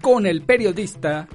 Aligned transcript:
con 0.00 0.26
el 0.26 0.42
periodista 0.42 1.28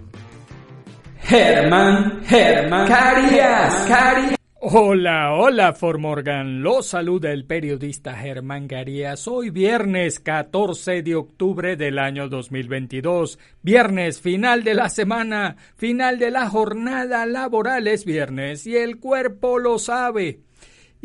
Germán 1.21 2.21
Germán 2.25 2.87
Carías. 2.87 3.85
Carías. 3.87 4.35
Hola, 4.67 5.33
hola 5.33 5.73
Formorgan, 5.73 6.63
lo 6.63 6.81
saluda 6.81 7.31
el 7.31 7.45
periodista 7.45 8.15
Germán 8.15 8.67
Garías. 8.67 9.27
Hoy 9.27 9.51
viernes 9.51 10.19
14 10.19 11.03
de 11.03 11.15
octubre 11.15 11.75
del 11.75 11.99
año 11.99 12.29
2022, 12.29 13.37
viernes 13.61 14.21
final 14.21 14.63
de 14.63 14.73
la 14.73 14.89
semana, 14.89 15.57
final 15.75 16.17
de 16.17 16.31
la 16.31 16.49
jornada 16.49 17.27
laboral 17.27 17.87
es 17.87 18.05
viernes 18.05 18.65
y 18.65 18.75
el 18.75 18.99
cuerpo 18.99 19.59
lo 19.59 19.77
sabe. 19.77 20.44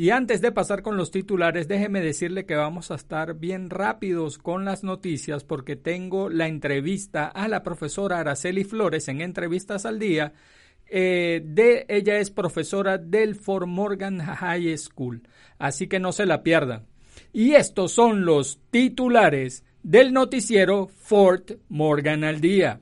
Y 0.00 0.12
antes 0.12 0.40
de 0.40 0.50
pasar 0.50 0.80
con 0.80 0.96
los 0.96 1.10
titulares, 1.10 1.68
déjeme 1.68 2.00
decirle 2.00 2.46
que 2.46 2.54
vamos 2.54 2.90
a 2.90 2.94
estar 2.94 3.34
bien 3.34 3.68
rápidos 3.68 4.38
con 4.38 4.64
las 4.64 4.82
noticias 4.82 5.44
porque 5.44 5.76
tengo 5.76 6.30
la 6.30 6.48
entrevista 6.48 7.26
a 7.26 7.48
la 7.48 7.62
profesora 7.62 8.18
Araceli 8.18 8.64
Flores 8.64 9.08
en 9.08 9.20
Entrevistas 9.20 9.84
al 9.84 9.98
Día 9.98 10.32
eh, 10.86 11.42
de, 11.44 11.84
ella 11.90 12.16
es 12.16 12.30
profesora 12.30 12.96
del 12.96 13.34
Fort 13.34 13.66
Morgan 13.66 14.20
High 14.20 14.78
School, 14.78 15.20
así 15.58 15.86
que 15.86 16.00
no 16.00 16.12
se 16.12 16.24
la 16.24 16.42
pierdan. 16.42 16.86
Y 17.34 17.52
estos 17.52 17.92
son 17.92 18.24
los 18.24 18.58
titulares 18.70 19.64
del 19.82 20.14
noticiero 20.14 20.86
Fort 20.86 21.58
Morgan 21.68 22.24
al 22.24 22.40
día. 22.40 22.80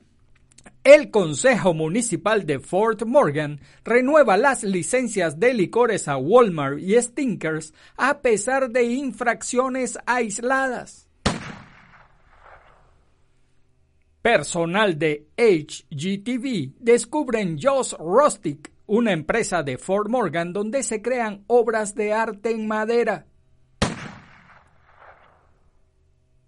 El 0.85 1.11
Consejo 1.11 1.73
Municipal 1.73 2.45
de 2.45 2.59
Fort 2.59 3.03
Morgan 3.03 3.59
renueva 3.83 4.37
las 4.37 4.63
licencias 4.63 5.37
de 5.37 5.53
licores 5.53 6.07
a 6.07 6.15
Walmart 6.15 6.79
y 6.79 6.99
Stinkers 7.01 7.73
a 7.97 8.21
pesar 8.21 8.69
de 8.69 8.83
infracciones 8.83 9.97
aisladas. 10.05 11.09
Personal 14.21 14.97
de 14.97 15.27
HGTV 15.37 16.75
descubren 16.79 17.57
Joss 17.61 17.97
Rustic, 17.99 18.71
una 18.85 19.11
empresa 19.11 19.63
de 19.63 19.77
Fort 19.77 20.09
Morgan 20.09 20.53
donde 20.53 20.83
se 20.83 21.01
crean 21.01 21.43
obras 21.47 21.93
de 21.93 22.13
arte 22.13 22.51
en 22.51 22.67
madera. 22.67 23.28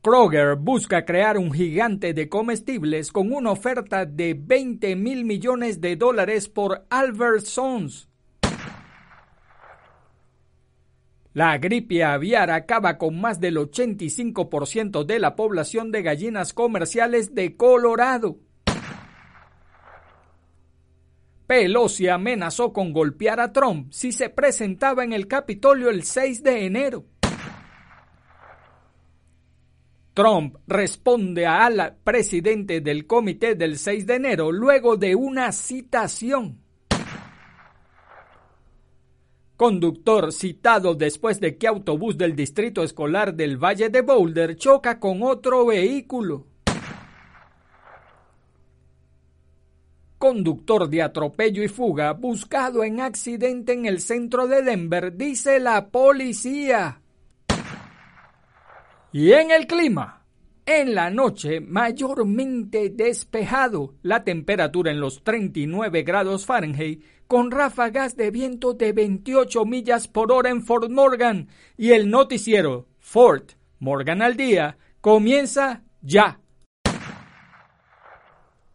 Kroger 0.01 0.55
busca 0.55 1.05
crear 1.05 1.37
un 1.37 1.51
gigante 1.51 2.15
de 2.15 2.27
comestibles 2.27 3.11
con 3.11 3.31
una 3.31 3.51
oferta 3.51 4.03
de 4.07 4.33
20 4.33 4.95
mil 4.95 5.25
millones 5.25 5.79
de 5.79 5.95
dólares 5.95 6.49
por 6.49 6.87
Albertsons. 6.89 8.09
La 11.33 11.55
gripe 11.59 12.03
aviar 12.03 12.49
acaba 12.49 12.97
con 12.97 13.21
más 13.21 13.39
del 13.39 13.57
85% 13.57 15.05
de 15.05 15.19
la 15.19 15.35
población 15.35 15.91
de 15.91 16.01
gallinas 16.01 16.53
comerciales 16.53 17.35
de 17.35 17.55
Colorado. 17.55 18.39
Pelosi 21.45 22.07
amenazó 22.07 22.73
con 22.73 22.91
golpear 22.91 23.39
a 23.39 23.53
Trump 23.53 23.91
si 23.91 24.11
se 24.11 24.29
presentaba 24.29 25.03
en 25.03 25.13
el 25.13 25.27
Capitolio 25.27 25.91
el 25.91 26.03
6 26.03 26.41
de 26.41 26.65
enero. 26.65 27.05
Trump 30.13 30.57
responde 30.67 31.45
al 31.45 31.95
presidente 32.03 32.81
del 32.81 33.07
comité 33.07 33.55
del 33.55 33.77
6 33.77 34.05
de 34.05 34.15
enero 34.15 34.51
luego 34.51 34.97
de 34.97 35.15
una 35.15 35.51
citación 35.51 36.61
conductor 39.61 40.33
citado 40.33 40.95
después 40.95 41.39
de 41.39 41.55
que 41.55 41.67
autobús 41.67 42.17
del 42.17 42.35
distrito 42.35 42.81
escolar 42.81 43.35
del 43.35 43.63
Valle 43.63 43.89
de 43.89 44.01
Boulder 44.01 44.55
choca 44.55 44.99
con 44.99 45.21
otro 45.21 45.67
vehículo. 45.67 46.47
Conductor 50.17 50.89
de 50.89 51.03
atropello 51.03 51.61
y 51.61 51.67
fuga 51.67 52.13
buscado 52.13 52.83
en 52.83 53.01
accidente 53.01 53.73
en 53.73 53.85
el 53.85 53.99
centro 53.99 54.47
de 54.47 54.63
Denver, 54.63 55.15
dice 55.15 55.59
la 55.59 55.89
policía. 55.89 56.99
Y 59.13 59.33
en 59.33 59.51
el 59.51 59.67
clima. 59.67 60.25
En 60.65 60.95
la 60.95 61.09
noche, 61.09 61.59
mayormente 61.59 62.89
despejado, 62.89 63.95
la 64.03 64.23
temperatura 64.23 64.91
en 64.91 65.01
los 65.01 65.21
39 65.23 66.03
grados 66.03 66.45
Fahrenheit, 66.45 67.03
con 67.27 67.51
ráfagas 67.51 68.15
de 68.15 68.31
viento 68.31 68.73
de 68.73 68.93
28 68.93 69.65
millas 69.65 70.07
por 70.07 70.31
hora 70.31 70.49
en 70.49 70.63
Fort 70.63 70.89
Morgan. 70.89 71.49
Y 71.75 71.91
el 71.91 72.09
noticiero 72.09 72.87
Fort 72.99 73.53
Morgan 73.79 74.21
al 74.21 74.37
día 74.37 74.77
comienza 75.01 75.83
ya. 76.01 76.39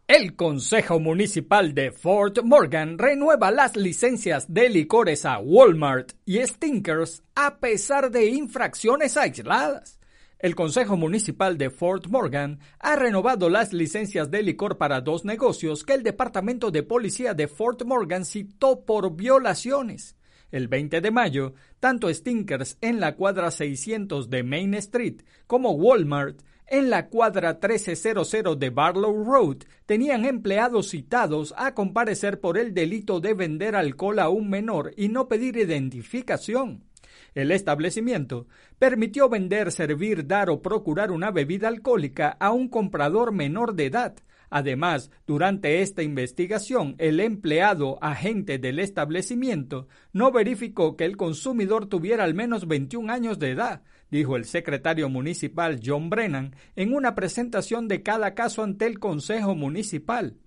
El 0.07 0.35
Consejo 0.35 0.99
Municipal 0.99 1.73
de 1.73 1.91
Fort 1.91 2.43
Morgan 2.43 2.99
renueva 2.99 3.49
las 3.49 3.75
licencias 3.75 4.53
de 4.53 4.69
licores 4.69 5.25
a 5.25 5.39
Walmart 5.39 6.13
y 6.25 6.45
Stinkers 6.45 7.23
a 7.35 7.57
pesar 7.57 8.11
de 8.11 8.27
infracciones 8.27 9.17
aisladas. 9.17 9.96
El 10.39 10.53
Consejo 10.53 10.97
Municipal 10.97 11.57
de 11.57 11.71
Fort 11.71 12.07
Morgan 12.09 12.59
ha 12.79 12.95
renovado 12.95 13.49
las 13.49 13.73
licencias 13.73 14.29
de 14.29 14.43
licor 14.43 14.77
para 14.77 15.01
dos 15.01 15.25
negocios 15.25 15.83
que 15.83 15.93
el 15.93 16.03
Departamento 16.03 16.69
de 16.69 16.83
Policía 16.83 17.33
de 17.33 17.47
Fort 17.47 17.83
Morgan 17.85 18.23
citó 18.23 18.85
por 18.85 19.15
violaciones. 19.15 20.15
El 20.51 20.67
20 20.67 21.01
de 21.01 21.09
mayo, 21.09 21.53
tanto 21.79 22.13
Stinkers 22.13 22.77
en 22.81 22.99
la 22.99 23.15
cuadra 23.15 23.49
600 23.49 24.29
de 24.29 24.43
Main 24.43 24.75
Street 24.75 25.23
como 25.47 25.71
Walmart 25.71 26.41
en 26.67 26.91
la 26.91 27.07
cuadra 27.07 27.53
1300 27.53 28.59
de 28.59 28.69
Barlow 28.69 29.23
Road 29.23 29.63
tenían 29.85 30.23
empleados 30.23 30.89
citados 30.89 31.53
a 31.57 31.73
comparecer 31.73 32.39
por 32.41 32.59
el 32.59 32.75
delito 32.75 33.19
de 33.21 33.33
vender 33.33 33.75
alcohol 33.75 34.19
a 34.19 34.29
un 34.29 34.49
menor 34.49 34.93
y 34.97 35.07
no 35.07 35.27
pedir 35.27 35.57
identificación. 35.57 36.86
El 37.35 37.51
establecimiento 37.51 38.47
permitió 38.79 39.29
vender, 39.29 39.71
servir, 39.71 40.27
dar 40.27 40.49
o 40.49 40.61
procurar 40.61 41.11
una 41.11 41.31
bebida 41.31 41.67
alcohólica 41.67 42.37
a 42.39 42.51
un 42.51 42.69
comprador 42.69 43.31
menor 43.31 43.75
de 43.75 43.85
edad. 43.85 44.15
Además, 44.49 45.11
durante 45.25 45.81
esta 45.81 46.03
investigación, 46.03 46.95
el 46.99 47.19
empleado 47.19 47.97
agente 48.01 48.59
del 48.59 48.79
establecimiento 48.79 49.87
no 50.13 50.31
verificó 50.31 50.95
que 50.95 51.05
el 51.05 51.17
consumidor 51.17 51.87
tuviera 51.87 52.23
al 52.23 52.33
menos 52.33 52.67
21 52.67 53.11
años 53.11 53.39
de 53.39 53.51
edad, 53.51 53.81
dijo 54.09 54.37
el 54.37 54.45
secretario 54.45 55.09
municipal 55.09 55.81
John 55.83 56.09
Brennan 56.09 56.55
en 56.75 56.93
una 56.93 57.13
presentación 57.13 57.87
de 57.89 58.03
cada 58.03 58.35
caso 58.35 58.63
ante 58.63 58.85
el 58.85 58.99
Consejo 58.99 59.53
Municipal. 59.53 60.37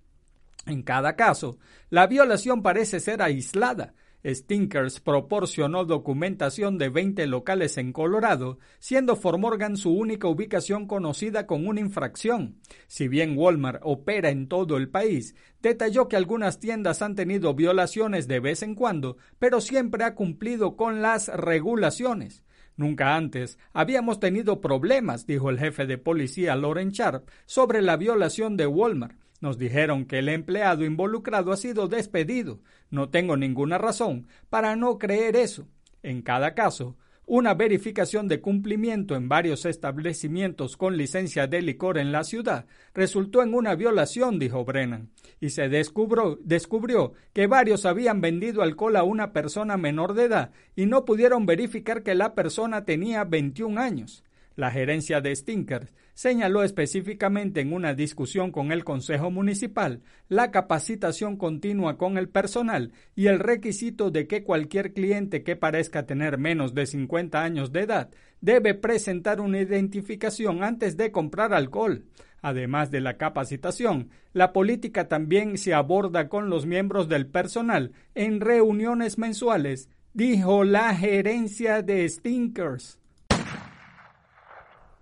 En 0.65 0.81
cada 0.83 1.15
caso, 1.15 1.57
la 1.89 2.07
violación 2.07 2.61
parece 2.61 2.99
ser 2.99 3.21
aislada, 3.21 3.93
Stinkers 4.25 4.99
proporcionó 4.99 5.85
documentación 5.85 6.77
de 6.77 6.89
20 6.89 7.25
locales 7.27 7.77
en 7.77 7.91
Colorado, 7.91 8.59
siendo 8.79 9.15
Fort 9.15 9.39
Morgan 9.39 9.77
su 9.77 9.91
única 9.91 10.27
ubicación 10.27 10.87
conocida 10.87 11.47
con 11.47 11.67
una 11.67 11.79
infracción. 11.79 12.59
Si 12.87 13.07
bien 13.07 13.37
Walmart 13.37 13.81
opera 13.83 14.29
en 14.29 14.47
todo 14.47 14.77
el 14.77 14.89
país, 14.89 15.35
detalló 15.61 16.07
que 16.07 16.17
algunas 16.17 16.59
tiendas 16.59 17.01
han 17.01 17.15
tenido 17.15 17.55
violaciones 17.55 18.27
de 18.27 18.39
vez 18.39 18.61
en 18.61 18.75
cuando, 18.75 19.17
pero 19.39 19.61
siempre 19.61 20.03
ha 20.03 20.15
cumplido 20.15 20.75
con 20.75 21.01
las 21.01 21.27
regulaciones. 21.27 22.43
Nunca 22.77 23.15
antes 23.15 23.57
habíamos 23.73 24.19
tenido 24.19 24.61
problemas, 24.61 25.27
dijo 25.27 25.49
el 25.49 25.59
jefe 25.59 25.85
de 25.85 25.97
policía 25.97 26.55
Loren 26.55 26.89
Sharp, 26.89 27.27
sobre 27.45 27.81
la 27.81 27.97
violación 27.97 28.55
de 28.55 28.67
Walmart 28.67 29.20
Nos 29.41 29.57
dijeron 29.57 30.05
que 30.05 30.19
el 30.19 30.29
empleado 30.29 30.85
involucrado 30.85 31.51
ha 31.51 31.57
sido 31.57 31.87
despedido. 31.87 32.61
No 32.89 33.09
tengo 33.09 33.35
ninguna 33.35 33.77
razón 33.77 34.27
para 34.49 34.75
no 34.75 34.97
creer 34.97 35.35
eso. 35.35 35.67
En 36.03 36.21
cada 36.21 36.53
caso, 36.53 36.95
una 37.25 37.53
verificación 37.53 38.27
de 38.27 38.41
cumplimiento 38.41 39.15
en 39.15 39.29
varios 39.29 39.65
establecimientos 39.65 40.75
con 40.75 40.97
licencia 40.97 41.47
de 41.47 41.61
licor 41.61 41.97
en 41.97 42.11
la 42.11 42.23
ciudad 42.23 42.65
resultó 42.93 43.41
en 43.41 43.53
una 43.53 43.73
violación, 43.75 44.37
dijo 44.37 44.65
Brennan, 44.65 45.09
y 45.39 45.51
se 45.51 45.69
descubrió, 45.69 46.37
descubrió, 46.43 47.13
que 47.33 47.47
varios 47.47 47.85
habían 47.85 48.21
vendido 48.21 48.61
alcohol 48.61 48.95
a 48.95 49.03
una 49.03 49.31
persona 49.31 49.77
menor 49.77 50.13
de 50.13 50.25
edad 50.25 50.51
y 50.75 50.87
no 50.87 51.05
pudieron 51.05 51.45
verificar 51.45 52.03
que 52.03 52.15
la 52.15 52.35
persona 52.35 52.85
tenía 52.85 53.23
21 53.23 53.79
años. 53.79 54.23
La 54.55 54.69
gerencia 54.69 55.21
de 55.21 55.35
Stinkers 55.35 55.93
señaló 56.13 56.63
específicamente 56.63 57.61
en 57.61 57.73
una 57.73 57.93
discusión 57.93 58.51
con 58.51 58.71
el 58.71 58.83
Consejo 58.83 59.31
Municipal 59.31 60.01
la 60.27 60.51
capacitación 60.51 61.37
continua 61.37 61.97
con 61.97 62.17
el 62.17 62.29
personal 62.29 62.91
y 63.15 63.27
el 63.27 63.39
requisito 63.39 64.11
de 64.11 64.27
que 64.27 64.43
cualquier 64.43 64.93
cliente 64.93 65.43
que 65.43 65.55
parezca 65.55 66.05
tener 66.05 66.37
menos 66.37 66.73
de 66.73 66.85
50 66.85 67.41
años 67.41 67.71
de 67.71 67.81
edad 67.81 68.09
debe 68.41 68.73
presentar 68.73 69.39
una 69.39 69.59
identificación 69.59 70.63
antes 70.63 70.97
de 70.97 71.11
comprar 71.11 71.53
alcohol. 71.53 72.05
Además 72.41 72.91
de 72.91 73.01
la 73.01 73.17
capacitación, 73.17 74.09
la 74.33 74.51
política 74.51 75.07
también 75.07 75.57
se 75.57 75.73
aborda 75.73 76.27
con 76.27 76.49
los 76.49 76.65
miembros 76.65 77.07
del 77.07 77.27
personal 77.27 77.93
en 78.15 78.41
reuniones 78.41 79.17
mensuales, 79.17 79.89
dijo 80.13 80.63
la 80.63 80.93
gerencia 80.95 81.83
de 81.83 82.07
Stinkers. 82.09 83.00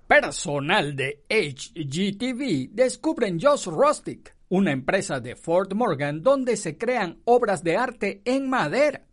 Personal 0.10 0.96
de 0.96 1.24
HGTV 1.30 2.72
descubren 2.72 3.40
Josh 3.40 3.68
Rustic, 3.68 4.36
una 4.50 4.72
empresa 4.72 5.20
de 5.20 5.36
Fort 5.36 5.74
Morgan 5.76 6.24
donde 6.24 6.58
se 6.58 6.80
crean 6.80 7.20
obras 7.26 7.64
de 7.64 7.78
arte 7.78 8.24
en 8.26 8.50
madera. 8.50 9.06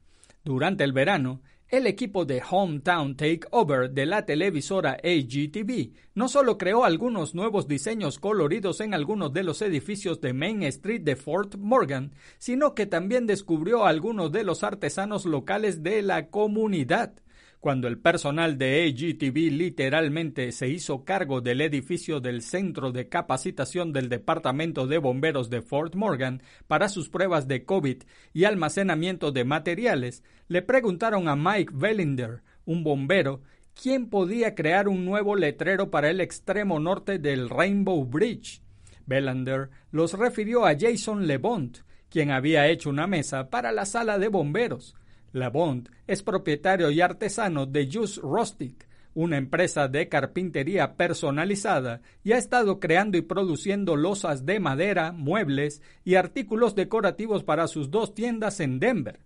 Durante 0.43 0.85
el 0.85 0.95
verano, 0.95 1.43
el 1.69 1.87
equipo 1.87 2.25
de 2.25 2.43
Hometown 2.51 3.15
Takeover 3.15 3.91
de 3.91 4.07
la 4.07 4.25
televisora 4.25 4.97
HGTV 5.05 5.93
no 6.15 6.29
solo 6.31 6.57
creó 6.57 6.87
algunos 6.87 7.35
nuevos 7.35 7.69
diseños 7.69 8.19
coloridos 8.19 8.81
en 8.81 8.95
algunos 8.95 9.35
de 9.35 9.43
los 9.43 9.61
edificios 9.61 10.23
de 10.23 10.33
Main 10.33 10.63
Street 10.63 11.03
de 11.03 11.17
Fort 11.17 11.57
Morgan, 11.57 12.13
sino 12.39 12.75
que 12.75 12.87
también 12.87 13.27
descubrió 13.27 13.85
algunos 13.85 14.33
de 14.33 14.45
los 14.45 14.65
artesanos 14.65 15.27
locales 15.27 15.83
de 15.83 16.01
la 16.01 16.29
comunidad. 16.29 17.13
Cuando 17.61 17.89
el 17.89 17.99
personal 17.99 18.59
de 18.59 18.85
AGTV 18.85 19.51
literalmente 19.53 20.53
se 20.53 20.69
hizo 20.69 21.05
cargo 21.05 21.41
del 21.41 21.61
edificio 21.61 22.21
del 22.21 22.43
Centro 22.43 22.93
de 22.93 23.09
Capacitación 23.09 23.93
del 23.93 24.09
Departamento 24.09 24.87
de 24.87 24.99
Bomberos 24.99 25.51
de 25.51 25.63
Fort 25.63 25.95
Morgan 25.95 26.43
para 26.67 26.89
sus 26.89 27.09
pruebas 27.09 27.49
de 27.49 27.65
COVID 27.65 28.03
y 28.33 28.45
almacenamiento 28.45 29.33
de 29.33 29.45
materiales, 29.45 30.23
le 30.49 30.63
preguntaron 30.63 31.29
a 31.29 31.37
Mike 31.37 31.73
Bellinder, 31.75 32.43
un 32.67 32.85
bombero, 32.85 33.43
quién 33.81 34.09
podía 34.09 34.55
crear 34.55 34.89
un 34.89 35.05
nuevo 35.05 35.37
letrero 35.37 35.91
para 35.91 36.11
el 36.11 36.21
extremo 36.21 36.79
norte 36.79 37.19
del 37.19 37.49
Rainbow 37.49 38.05
Bridge. 38.05 38.63
Belander 39.07 39.71
los 39.91 40.15
refirió 40.15 40.67
a 40.67 40.77
Jason 40.79 41.27
LeBont, 41.27 41.79
quien 42.09 42.31
había 42.31 42.69
hecho 42.69 42.91
una 42.91 43.07
mesa 43.07 43.51
para 43.51 43.73
la 43.73 43.87
sala 43.87 44.19
de 44.19 44.29
bomberos. 44.29 44.95
Labont 45.37 45.89
es 46.07 46.23
propietario 46.23 46.91
y 46.91 47.01
artesano 47.01 47.67
de 47.67 47.89
Just 47.93 48.19
Rustic, 48.19 48.89
una 49.15 49.37
empresa 49.37 49.89
de 49.89 50.09
carpintería 50.09 50.97
personalizada 50.97 52.01
y 52.25 52.33
ha 52.33 52.39
estado 52.39 52.81
creando 52.81 53.17
y 53.17 53.23
produciendo 53.23 53.97
losas 53.97 54.45
de 54.45 54.61
madera, 54.61 55.13
muebles 55.13 55.83
y 56.05 56.17
artículos 56.17 56.75
decorativos 56.75 57.45
para 57.45 57.69
sus 57.69 57.91
dos 57.91 58.15
tiendas 58.15 58.61
en 58.61 58.79
Denver. 58.79 59.21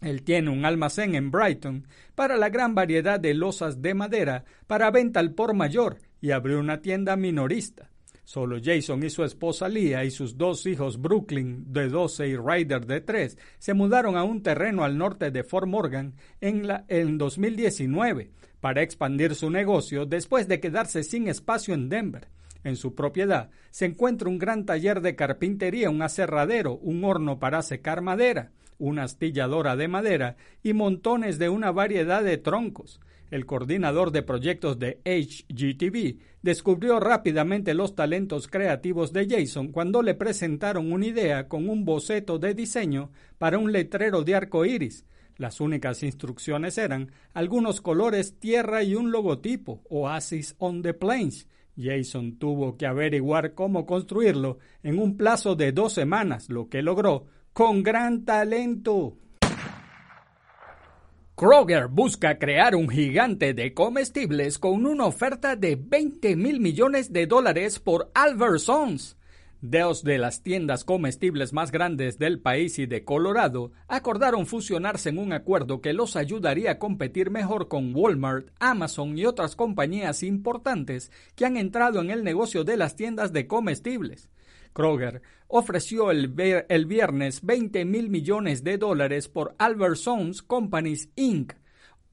Él 0.00 0.22
tiene 0.22 0.50
un 0.50 0.64
almacén 0.64 1.14
en 1.14 1.30
Brighton 1.30 1.86
para 2.14 2.36
la 2.36 2.48
gran 2.48 2.74
variedad 2.74 3.20
de 3.20 3.34
losas 3.34 3.82
de 3.82 3.92
madera 3.94 4.44
para 4.66 4.90
venta 4.90 5.20
al 5.20 5.32
por 5.32 5.54
mayor 5.54 5.98
y 6.22 6.30
abrió 6.30 6.58
una 6.58 6.80
tienda 6.80 7.16
minorista. 7.16 7.89
Solo 8.30 8.58
Jason 8.62 9.02
y 9.02 9.10
su 9.10 9.24
esposa 9.24 9.68
Leah 9.68 10.04
y 10.04 10.12
sus 10.12 10.38
dos 10.38 10.64
hijos 10.64 11.02
Brooklyn 11.02 11.64
de 11.72 11.88
12 11.88 12.28
y 12.28 12.36
Ryder 12.36 12.86
de 12.86 13.00
3 13.00 13.36
se 13.58 13.74
mudaron 13.74 14.16
a 14.16 14.22
un 14.22 14.40
terreno 14.44 14.84
al 14.84 14.96
norte 14.96 15.32
de 15.32 15.42
Fort 15.42 15.66
Morgan 15.66 16.14
en, 16.40 16.68
la, 16.68 16.84
en 16.86 17.18
2019 17.18 18.30
para 18.60 18.82
expandir 18.82 19.34
su 19.34 19.50
negocio 19.50 20.06
después 20.06 20.46
de 20.46 20.60
quedarse 20.60 21.02
sin 21.02 21.26
espacio 21.26 21.74
en 21.74 21.88
Denver. 21.88 22.28
En 22.62 22.76
su 22.76 22.94
propiedad 22.94 23.50
se 23.70 23.86
encuentra 23.86 24.28
un 24.28 24.38
gran 24.38 24.64
taller 24.64 25.00
de 25.00 25.16
carpintería, 25.16 25.90
un 25.90 26.00
aserradero, 26.00 26.74
un 26.76 27.02
horno 27.02 27.40
para 27.40 27.62
secar 27.62 28.00
madera, 28.00 28.52
una 28.78 29.02
astilladora 29.02 29.74
de 29.74 29.88
madera 29.88 30.36
y 30.62 30.72
montones 30.72 31.40
de 31.40 31.48
una 31.48 31.72
variedad 31.72 32.22
de 32.22 32.38
troncos 32.38 33.00
el 33.30 33.46
coordinador 33.46 34.10
de 34.10 34.22
proyectos 34.22 34.78
de 34.78 35.00
HGTV, 35.04 36.18
descubrió 36.42 37.00
rápidamente 37.00 37.74
los 37.74 37.94
talentos 37.94 38.48
creativos 38.48 39.12
de 39.12 39.28
Jason 39.28 39.68
cuando 39.68 40.02
le 40.02 40.14
presentaron 40.14 40.92
una 40.92 41.06
idea 41.06 41.48
con 41.48 41.68
un 41.68 41.84
boceto 41.84 42.38
de 42.38 42.54
diseño 42.54 43.10
para 43.38 43.58
un 43.58 43.72
letrero 43.72 44.22
de 44.22 44.34
arco 44.34 44.64
iris. 44.64 45.04
Las 45.36 45.60
únicas 45.60 46.02
instrucciones 46.02 46.76
eran 46.76 47.12
algunos 47.32 47.80
colores 47.80 48.38
tierra 48.38 48.82
y 48.82 48.94
un 48.94 49.10
logotipo, 49.10 49.82
Oasis 49.88 50.54
on 50.58 50.82
the 50.82 50.92
Plains. 50.92 51.48
Jason 51.78 52.36
tuvo 52.38 52.76
que 52.76 52.86
averiguar 52.86 53.54
cómo 53.54 53.86
construirlo 53.86 54.58
en 54.82 54.98
un 54.98 55.16
plazo 55.16 55.54
de 55.54 55.72
dos 55.72 55.94
semanas, 55.94 56.50
lo 56.50 56.68
que 56.68 56.82
logró 56.82 57.26
con 57.52 57.82
gran 57.82 58.24
talento. 58.24 59.16
Kroger 61.40 61.88
busca 61.88 62.38
crear 62.38 62.76
un 62.76 62.90
gigante 62.90 63.54
de 63.54 63.72
comestibles 63.72 64.58
con 64.58 64.84
una 64.84 65.06
oferta 65.06 65.56
de 65.56 65.74
20 65.74 66.36
mil 66.36 66.60
millones 66.60 67.14
de 67.14 67.26
dólares 67.26 67.78
por 67.78 68.10
Albertsons. 68.12 69.16
Dos 69.62 70.04
de 70.04 70.18
las 70.18 70.42
tiendas 70.42 70.84
comestibles 70.84 71.54
más 71.54 71.72
grandes 71.72 72.18
del 72.18 72.40
país 72.40 72.78
y 72.78 72.84
de 72.84 73.04
Colorado 73.06 73.72
acordaron 73.88 74.46
fusionarse 74.46 75.08
en 75.08 75.16
un 75.16 75.32
acuerdo 75.32 75.80
que 75.80 75.94
los 75.94 76.14
ayudaría 76.14 76.72
a 76.72 76.78
competir 76.78 77.30
mejor 77.30 77.68
con 77.68 77.96
Walmart, 77.96 78.48
Amazon 78.58 79.16
y 79.16 79.24
otras 79.24 79.56
compañías 79.56 80.22
importantes 80.22 81.10
que 81.36 81.46
han 81.46 81.56
entrado 81.56 82.02
en 82.02 82.10
el 82.10 82.22
negocio 82.22 82.64
de 82.64 82.76
las 82.76 82.96
tiendas 82.96 83.32
de 83.32 83.46
comestibles. 83.46 84.28
Kroger 84.72 85.22
ofreció 85.48 86.10
el, 86.10 86.28
viernes 86.28 87.44
20 87.44 87.84
mil 87.84 88.08
millones 88.08 88.62
de 88.62 88.78
dólares 88.78 89.28
por 89.28 89.54
Albertsons 89.58 90.42
Companies 90.42 91.10
Inc. 91.16 91.54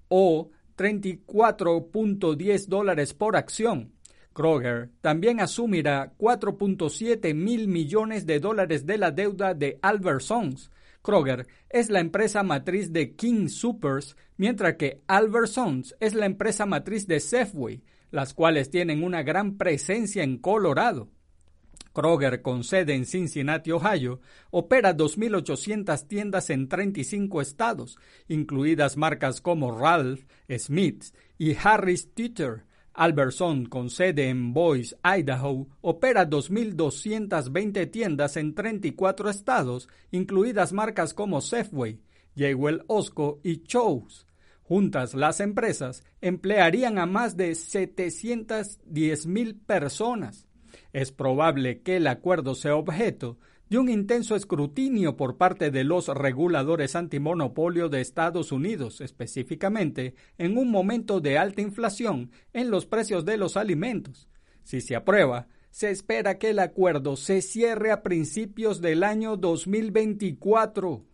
o 0.07 0.49
34.10 0.75 2.67
dólares 2.67 3.13
por 3.13 3.35
acción. 3.35 3.93
Kroger 4.33 4.91
también 5.01 5.39
asumirá 5.39 6.13
4.7 6.17 7.33
mil 7.33 7.67
millones 7.67 8.25
de 8.25 8.39
dólares 8.39 8.85
de 8.85 8.97
la 8.97 9.11
deuda 9.11 9.53
de 9.53 9.79
Albertsons. 9.81 10.71
Kroger 11.01 11.47
es 11.69 11.89
la 11.89 11.99
empresa 11.99 12.43
matriz 12.43 12.91
de 12.91 13.15
King 13.15 13.47
Supers, 13.47 14.15
mientras 14.35 14.75
que 14.75 15.01
Albertsons 15.07 15.95
es 15.99 16.13
la 16.13 16.25
empresa 16.25 16.65
matriz 16.65 17.07
de 17.07 17.19
Safeway, 17.19 17.83
las 18.11 18.33
cuales 18.33 18.69
tienen 18.69 19.03
una 19.03 19.23
gran 19.23 19.57
presencia 19.57 20.23
en 20.23 20.37
Colorado. 20.37 21.09
Kroger, 21.97 22.43
con 22.43 22.63
sede 22.63 22.93
en 22.93 23.07
Cincinnati, 23.07 23.71
Ohio, 23.71 24.21
opera 24.51 24.95
2.800 24.95 26.07
tiendas 26.07 26.51
en 26.51 26.69
35 26.69 27.41
estados, 27.41 27.97
incluidas 28.27 28.97
marcas 28.97 29.41
como 29.41 29.75
Ralph, 29.75 30.21
Smith 30.59 31.05
y 31.39 31.55
Harris 31.55 32.13
Teeter. 32.13 32.65
Albertson, 32.93 33.65
con 33.65 33.89
sede 33.89 34.29
en 34.29 34.53
Boise, 34.53 34.95
Idaho, 35.03 35.69
opera 35.81 36.29
2.220 36.29 37.89
tiendas 37.89 38.37
en 38.37 38.53
34 38.53 39.31
estados, 39.31 39.89
incluidas 40.11 40.73
marcas 40.73 41.15
como 41.15 41.41
Safeway, 41.41 41.99
Jewel 42.35 42.83
Osco 42.85 43.39
y 43.41 43.63
Chows. 43.63 44.27
Juntas, 44.61 45.15
las 45.15 45.39
empresas 45.39 46.03
emplearían 46.21 46.99
a 46.99 47.07
más 47.07 47.37
de 47.37 47.53
710.000 47.53 49.65
personas. 49.65 50.46
Es 50.97 51.11
probable 51.11 51.83
que 51.83 51.97
el 51.97 52.07
acuerdo 52.07 52.55
sea 52.55 52.75
objeto 52.75 53.37
de 53.69 53.77
un 53.77 53.87
intenso 53.87 54.35
escrutinio 54.35 55.15
por 55.15 55.37
parte 55.37 55.69
de 55.69 55.83
los 55.83 56.07
reguladores 56.07 56.95
antimonopolio 56.95 57.87
de 57.87 58.01
Estados 58.01 58.51
Unidos, 58.51 58.99
específicamente 59.01 60.15
en 60.39 60.57
un 60.57 60.71
momento 60.71 61.19
de 61.19 61.37
alta 61.37 61.61
inflación 61.61 62.31
en 62.51 62.71
los 62.71 62.87
precios 62.87 63.25
de 63.25 63.37
los 63.37 63.57
alimentos. 63.57 64.27
Si 64.63 64.81
se 64.81 64.95
aprueba, 64.95 65.47
se 65.69 65.91
espera 65.91 66.39
que 66.39 66.49
el 66.49 66.57
acuerdo 66.57 67.15
se 67.15 67.43
cierre 67.43 67.91
a 67.91 68.01
principios 68.01 68.81
del 68.81 69.03
año 69.03 69.37
2024. 69.37 71.05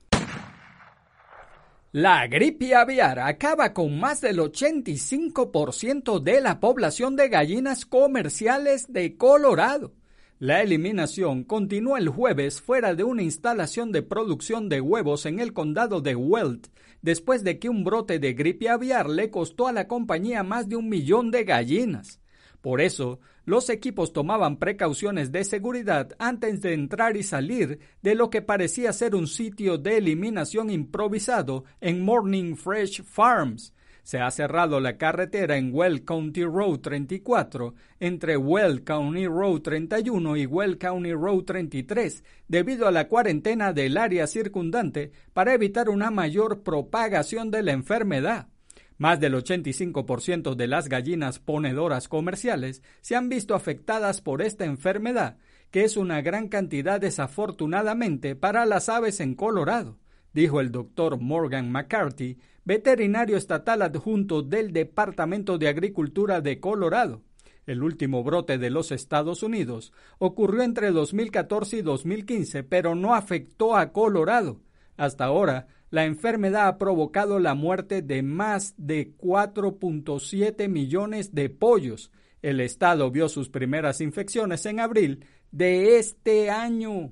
La 1.95 2.25
gripe 2.25 2.73
aviar 2.73 3.19
acaba 3.19 3.71
con 3.71 3.99
más 3.99 4.19
del 4.19 4.39
85% 4.39 6.19
de 6.19 6.41
la 6.41 6.59
población 6.59 7.15
de 7.15 7.29
gallinas 7.29 7.85
comerciales 7.85 8.91
de 8.91 9.15
Colorado. 9.15 9.93
La 10.39 10.63
eliminación 10.63 11.43
continuó 11.43 11.95
el 11.95 12.09
jueves 12.09 12.61
fuera 12.61 12.95
de 12.95 13.03
una 13.03 13.21
instalación 13.21 13.91
de 13.91 14.01
producción 14.01 14.69
de 14.69 14.81
huevos 14.81 15.27
en 15.27 15.39
el 15.39 15.53
condado 15.53 16.01
de 16.01 16.15
Weld, 16.15 16.67
después 17.03 17.43
de 17.43 17.59
que 17.59 17.69
un 17.69 17.83
brote 17.83 18.17
de 18.17 18.33
gripe 18.33 18.69
aviar 18.69 19.07
le 19.07 19.29
costó 19.29 19.67
a 19.67 19.71
la 19.71 19.87
compañía 19.87 20.41
más 20.41 20.67
de 20.67 20.77
un 20.77 20.89
millón 20.89 21.29
de 21.29 21.43
gallinas. 21.43 22.22
Por 22.63 22.79
eso, 22.79 23.19
los 23.43 23.69
equipos 23.69 24.13
tomaban 24.13 24.55
precauciones 24.55 25.33
de 25.33 25.43
seguridad 25.43 26.15
antes 26.17 26.61
de 26.61 26.73
entrar 26.73 27.17
y 27.17 27.23
salir 27.23 27.79
de 28.01 28.15
lo 28.15 28.29
que 28.29 28.41
parecía 28.41 28.93
ser 28.93 29.15
un 29.15 29.27
sitio 29.27 29.77
de 29.77 29.97
eliminación 29.97 30.69
improvisado 30.69 31.65
en 31.81 32.01
Morning 32.05 32.55
Fresh 32.55 33.03
Farms. 33.03 33.73
Se 34.03 34.19
ha 34.19 34.31
cerrado 34.31 34.79
la 34.79 34.97
carretera 34.97 35.57
en 35.57 35.71
Well 35.73 36.05
County 36.05 36.45
Road 36.45 36.79
34 36.79 37.73
entre 37.99 38.37
Well 38.37 38.85
County 38.85 39.27
Road 39.27 39.59
31 39.59 40.37
y 40.37 40.45
Well 40.45 40.77
County 40.77 41.11
Road 41.11 41.43
33 41.43 42.23
debido 42.47 42.87
a 42.87 42.91
la 42.91 43.09
cuarentena 43.09 43.73
del 43.73 43.97
área 43.97 44.25
circundante 44.25 45.11
para 45.33 45.53
evitar 45.53 45.89
una 45.89 46.11
mayor 46.11 46.63
propagación 46.63 47.51
de 47.51 47.61
la 47.61 47.73
enfermedad. 47.73 48.52
Más 48.97 49.19
del 49.19 49.33
85% 49.33 50.55
de 50.55 50.67
las 50.67 50.87
gallinas 50.87 51.39
ponedoras 51.39 52.07
comerciales 52.07 52.83
se 53.01 53.15
han 53.15 53.29
visto 53.29 53.55
afectadas 53.55 54.21
por 54.21 54.41
esta 54.41 54.65
enfermedad, 54.65 55.37
que 55.71 55.83
es 55.83 55.97
una 55.97 56.21
gran 56.21 56.49
cantidad 56.49 57.01
desafortunadamente 57.01 58.35
para 58.35 58.65
las 58.65 58.89
aves 58.89 59.19
en 59.19 59.33
Colorado, 59.33 59.97
dijo 60.31 60.61
el 60.61 60.71
doctor 60.71 61.19
Morgan 61.19 61.71
McCarthy, 61.71 62.37
veterinario 62.63 63.37
estatal 63.37 63.81
adjunto 63.81 64.41
del 64.41 64.71
Departamento 64.71 65.57
de 65.57 65.67
Agricultura 65.67 66.41
de 66.41 66.59
Colorado. 66.59 67.23
El 67.65 67.81
último 67.81 68.23
brote 68.23 68.57
de 68.57 68.69
los 68.69 68.91
Estados 68.91 69.41
Unidos 69.41 69.93
ocurrió 70.19 70.63
entre 70.63 70.91
2014 70.91 71.77
y 71.77 71.81
2015, 71.81 72.63
pero 72.63 72.93
no 72.93 73.15
afectó 73.15 73.75
a 73.75 73.91
Colorado. 73.93 74.61
Hasta 74.97 75.25
ahora, 75.25 75.67
la 75.93 76.05
enfermedad 76.05 76.69
ha 76.69 76.79
provocado 76.79 77.37
la 77.37 77.53
muerte 77.53 78.01
de 78.01 78.23
más 78.23 78.73
de 78.77 79.15
4.7 79.15 80.67
millones 80.67 81.35
de 81.35 81.51
pollos. 81.51 82.11
El 82.41 82.61
estado 82.61 83.11
vio 83.11 83.29
sus 83.29 83.49
primeras 83.49 84.01
infecciones 84.01 84.65
en 84.65 84.79
abril 84.79 85.23
de 85.51 85.99
este 85.99 86.49
año. 86.49 87.11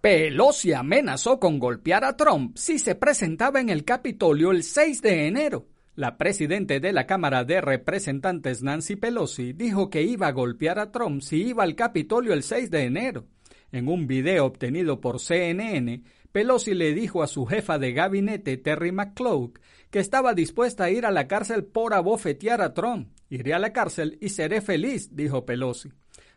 Pelosi 0.00 0.74
amenazó 0.74 1.40
con 1.40 1.58
golpear 1.58 2.04
a 2.04 2.16
Trump 2.16 2.56
si 2.56 2.78
se 2.78 2.94
presentaba 2.94 3.60
en 3.60 3.68
el 3.68 3.84
Capitolio 3.84 4.52
el 4.52 4.62
6 4.62 5.02
de 5.02 5.26
enero. 5.26 5.66
La 5.96 6.16
presidenta 6.16 6.78
de 6.78 6.92
la 6.92 7.04
Cámara 7.04 7.42
de 7.42 7.60
Representantes 7.60 8.62
Nancy 8.62 8.94
Pelosi 8.94 9.54
dijo 9.54 9.90
que 9.90 10.02
iba 10.04 10.28
a 10.28 10.32
golpear 10.32 10.78
a 10.78 10.92
Trump 10.92 11.20
si 11.20 11.48
iba 11.48 11.64
al 11.64 11.74
Capitolio 11.74 12.32
el 12.32 12.44
6 12.44 12.70
de 12.70 12.84
enero. 12.84 13.26
En 13.72 13.88
un 13.88 14.06
video 14.06 14.46
obtenido 14.46 15.00
por 15.00 15.18
CNN, 15.18 16.04
Pelosi 16.36 16.74
le 16.74 16.92
dijo 16.92 17.22
a 17.22 17.28
su 17.28 17.46
jefa 17.46 17.78
de 17.78 17.94
gabinete, 17.94 18.58
Terry 18.58 18.92
McClough, 18.92 19.54
que 19.90 20.00
estaba 20.00 20.34
dispuesta 20.34 20.84
a 20.84 20.90
ir 20.90 21.06
a 21.06 21.10
la 21.10 21.26
cárcel 21.26 21.64
por 21.64 21.94
abofetear 21.94 22.60
a 22.60 22.74
Trump. 22.74 23.08
Iré 23.30 23.54
a 23.54 23.58
la 23.58 23.72
cárcel 23.72 24.18
y 24.20 24.28
seré 24.28 24.60
feliz, 24.60 25.16
dijo 25.16 25.46
Pelosi. 25.46 25.88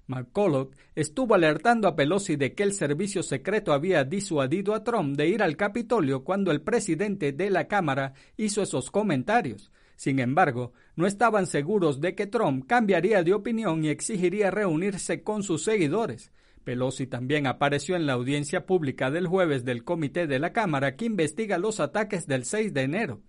McCulloch 0.08 0.74
estuvo 0.96 1.36
alertando 1.36 1.86
a 1.86 1.98
Pelosi 1.98 2.38
de 2.38 2.53
que 2.53 2.63
el 2.63 2.72
servicio 2.72 3.24
secreto 3.24 3.74
había 3.74 4.06
disuadido 4.06 4.74
a 4.74 4.86
Trump 4.86 5.18
de 5.18 5.27
ir 5.27 5.44
al 5.44 5.58
Capitolio 5.58 6.24
cuando 6.24 6.51
el 6.51 6.62
presidente 6.62 7.34
de 7.34 7.50
la 7.50 7.68
Cámara 7.68 8.13
hizo 8.38 8.62
esos 8.62 8.91
comentarios. 8.91 9.70
Sin 9.98 10.20
embargo, 10.20 10.72
no 10.96 11.08
estaban 11.08 11.46
seguros 11.46 12.00
de 12.00 12.15
que 12.15 12.25
Trump 12.25 12.68
cambiaría 12.68 13.22
de 13.22 13.34
opinión 13.34 13.84
y 13.84 13.89
exigiría 13.89 14.50
reunirse 14.50 15.24
con 15.24 15.44
sus 15.44 15.65
seguidores. 15.65 16.32
Pelosi 16.63 17.07
también 17.07 17.47
apareció 17.47 17.95
en 17.95 18.05
la 18.05 18.13
audiencia 18.13 18.65
pública 18.65 19.11
del 19.11 19.27
jueves 19.27 19.65
del 19.65 19.83
Comité 19.83 20.27
de 20.27 20.39
la 20.39 20.53
Cámara 20.53 20.95
que 20.95 21.05
investiga 21.05 21.57
los 21.57 21.79
ataques 21.79 22.27
del 22.27 22.45
6 22.45 22.73
de 22.73 22.81
enero. 22.81 23.21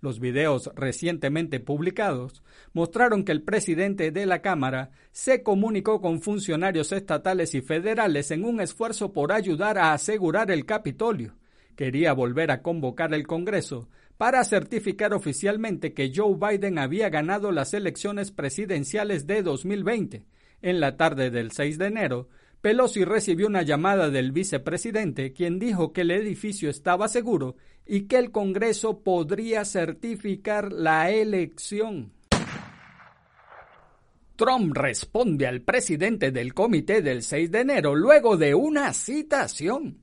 Los 0.00 0.20
videos 0.20 0.70
recientemente 0.76 1.58
publicados 1.58 2.42
mostraron 2.72 3.24
que 3.24 3.32
el 3.32 3.42
presidente 3.42 4.12
de 4.12 4.26
la 4.26 4.42
Cámara 4.42 4.90
se 5.10 5.42
comunicó 5.42 6.00
con 6.00 6.20
funcionarios 6.20 6.92
estatales 6.92 7.54
y 7.54 7.62
federales 7.62 8.30
en 8.30 8.44
un 8.44 8.60
esfuerzo 8.60 9.12
por 9.12 9.32
ayudar 9.32 9.76
a 9.76 9.92
asegurar 9.92 10.50
el 10.52 10.66
Capitolio. 10.66 11.34
Quería 11.74 12.12
volver 12.12 12.50
a 12.50 12.62
convocar 12.62 13.12
el 13.12 13.26
Congreso 13.26 13.88
para 14.16 14.44
certificar 14.44 15.14
oficialmente 15.14 15.94
que 15.94 16.12
Joe 16.14 16.36
Biden 16.36 16.78
había 16.78 17.08
ganado 17.08 17.50
las 17.52 17.74
elecciones 17.74 18.30
presidenciales 18.30 19.26
de 19.26 19.42
2020. 19.42 20.24
En 20.60 20.80
la 20.80 20.96
tarde 20.96 21.30
del 21.30 21.52
6 21.52 21.78
de 21.78 21.86
enero, 21.86 22.28
Pelosi 22.60 23.04
recibió 23.04 23.46
una 23.46 23.62
llamada 23.62 24.10
del 24.10 24.32
vicepresidente, 24.32 25.32
quien 25.32 25.60
dijo 25.60 25.92
que 25.92 26.00
el 26.00 26.10
edificio 26.10 26.68
estaba 26.68 27.06
seguro 27.06 27.56
y 27.86 28.02
que 28.02 28.18
el 28.18 28.32
Congreso 28.32 29.04
podría 29.04 29.64
certificar 29.64 30.72
la 30.72 31.10
elección. 31.10 32.12
Trump 34.34 34.76
responde 34.76 35.46
al 35.46 35.62
presidente 35.62 36.30
del 36.30 36.54
comité 36.54 37.02
del 37.02 37.22
6 37.22 37.50
de 37.50 37.60
enero 37.60 37.94
luego 37.94 38.36
de 38.36 38.54
una 38.54 38.92
citación. 38.92 39.98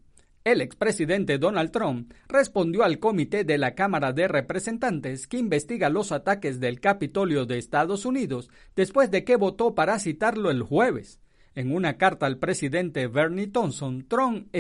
El 0.45 0.62
expresidente 0.62 1.38
Donald 1.38 1.71
Trump 1.71 2.13
respondió 2.27 2.83
al 2.83 3.00
comité 3.00 3.43
de 3.43 3.57
la 3.57 3.75
Cámara 3.75 4.13
de 4.13 4.27
Representantes 4.27 5.27
que 5.27 5.38
investiga 5.38 5.89
los 5.89 6.12
ataques 6.12 6.59
del 6.59 6.79
Capitolio 6.79 7.45
de 7.45 7.57
Estados 7.57 8.05
Unidos 8.05 8.50
después 8.75 9.09
de 9.09 9.24
que 9.24 9.38
votó 9.38 9.74
para 9.74 10.00
citarlo 10.00 10.51
el 10.51 10.63
jueves. 10.63 11.19
En 11.55 11.71
una 11.74 11.97
carta 11.97 12.25
al 12.25 12.38
presidente 12.38 13.07
Bernie 13.07 13.47
Thompson, 13.47 14.05
Trump 14.09 14.53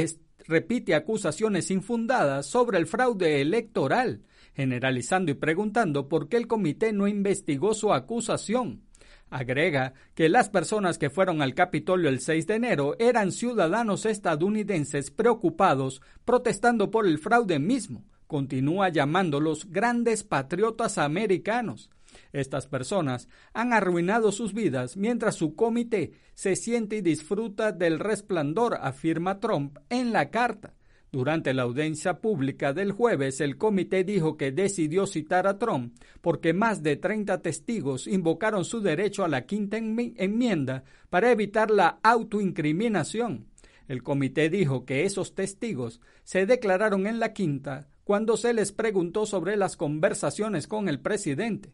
repite 0.47 0.95
acusaciones 0.95 1.69
infundadas 1.69 2.45
sobre 2.45 2.77
el 2.77 2.87
fraude 2.87 3.41
electoral, 3.41 4.21
generalizando 4.53 5.29
y 5.29 5.33
preguntando 5.33 6.07
por 6.07 6.29
qué 6.29 6.37
el 6.37 6.47
comité 6.47 6.93
no 6.93 7.09
investigó 7.09 7.73
su 7.73 7.93
acusación. 7.93 8.83
Agrega 9.29 9.93
que 10.13 10.29
las 10.29 10.49
personas 10.49 10.97
que 10.97 11.09
fueron 11.09 11.41
al 11.41 11.53
Capitolio 11.53 12.07
el 12.07 12.21
6 12.21 12.47
de 12.47 12.55
enero 12.55 12.95
eran 12.97 13.33
ciudadanos 13.33 14.05
estadounidenses 14.05 15.11
preocupados 15.11 16.01
protestando 16.23 16.91
por 16.91 17.05
el 17.05 17.17
fraude 17.17 17.59
mismo. 17.59 18.05
Continúa 18.27 18.87
llamándolos 18.87 19.69
grandes 19.69 20.23
patriotas 20.23 20.97
americanos. 20.97 21.89
Estas 22.35 22.67
personas 22.67 23.29
han 23.53 23.71
arruinado 23.71 24.33
sus 24.33 24.53
vidas 24.53 24.97
mientras 24.97 25.35
su 25.35 25.55
comité 25.55 26.11
se 26.33 26.57
siente 26.57 26.97
y 26.97 27.01
disfruta 27.01 27.71
del 27.71 27.97
resplandor, 27.97 28.77
afirma 28.81 29.39
Trump 29.39 29.77
en 29.89 30.11
la 30.11 30.31
carta. 30.31 30.73
Durante 31.13 31.53
la 31.53 31.61
audiencia 31.61 32.19
pública 32.19 32.73
del 32.73 32.91
jueves, 32.91 33.39
el 33.39 33.55
comité 33.55 34.03
dijo 34.03 34.35
que 34.35 34.51
decidió 34.51 35.07
citar 35.07 35.47
a 35.47 35.57
Trump 35.57 35.95
porque 36.19 36.53
más 36.53 36.83
de 36.83 36.97
30 36.97 37.41
testigos 37.41 38.05
invocaron 38.05 38.65
su 38.65 38.81
derecho 38.81 39.23
a 39.23 39.29
la 39.29 39.45
quinta 39.45 39.77
enmienda 39.77 40.83
para 41.09 41.31
evitar 41.31 41.71
la 41.71 41.99
autoincriminación. 42.03 43.47
El 43.87 44.03
comité 44.03 44.49
dijo 44.49 44.83
que 44.83 45.05
esos 45.05 45.35
testigos 45.35 46.01
se 46.25 46.45
declararon 46.45 47.07
en 47.07 47.21
la 47.21 47.31
quinta 47.31 47.87
cuando 48.03 48.35
se 48.35 48.53
les 48.53 48.73
preguntó 48.73 49.25
sobre 49.25 49.55
las 49.55 49.77
conversaciones 49.77 50.67
con 50.67 50.89
el 50.89 50.99
presidente. 50.99 51.71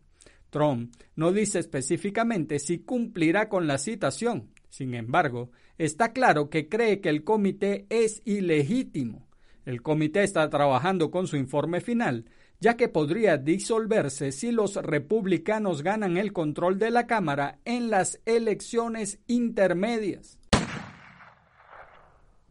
Trump 0.51 0.93
no 1.15 1.31
dice 1.31 1.58
específicamente 1.58 2.60
si 2.60 2.79
cumplirá 2.79 3.50
con 3.50 3.65
la 3.65 3.79
citación. 3.79 4.51
Sin 4.70 4.93
embargo, 4.93 5.50
está 5.79 6.13
claro 6.13 6.51
que 6.51 6.70
cree 6.70 7.01
que 7.01 7.10
el 7.10 7.24
comité 7.24 7.88
es 7.89 8.22
ilegítimo. 8.25 9.27
El 9.65 9.81
comité 9.81 10.24
está 10.24 10.48
trabajando 10.50 11.10
con 11.10 11.27
su 11.27 11.38
informe 11.38 11.81
final, 11.81 12.25
ya 12.60 12.77
que 12.77 12.88
podría 12.88 13.38
disolverse 13.38 14.31
si 14.31 14.51
los 14.51 14.75
republicanos 14.75 15.81
ganan 15.81 16.17
el 16.17 16.31
control 16.31 16.77
de 16.77 16.91
la 16.91 17.08
Cámara 17.08 17.60
en 17.65 17.89
las 17.89 18.22
elecciones 18.25 19.20
intermedias. 19.27 20.38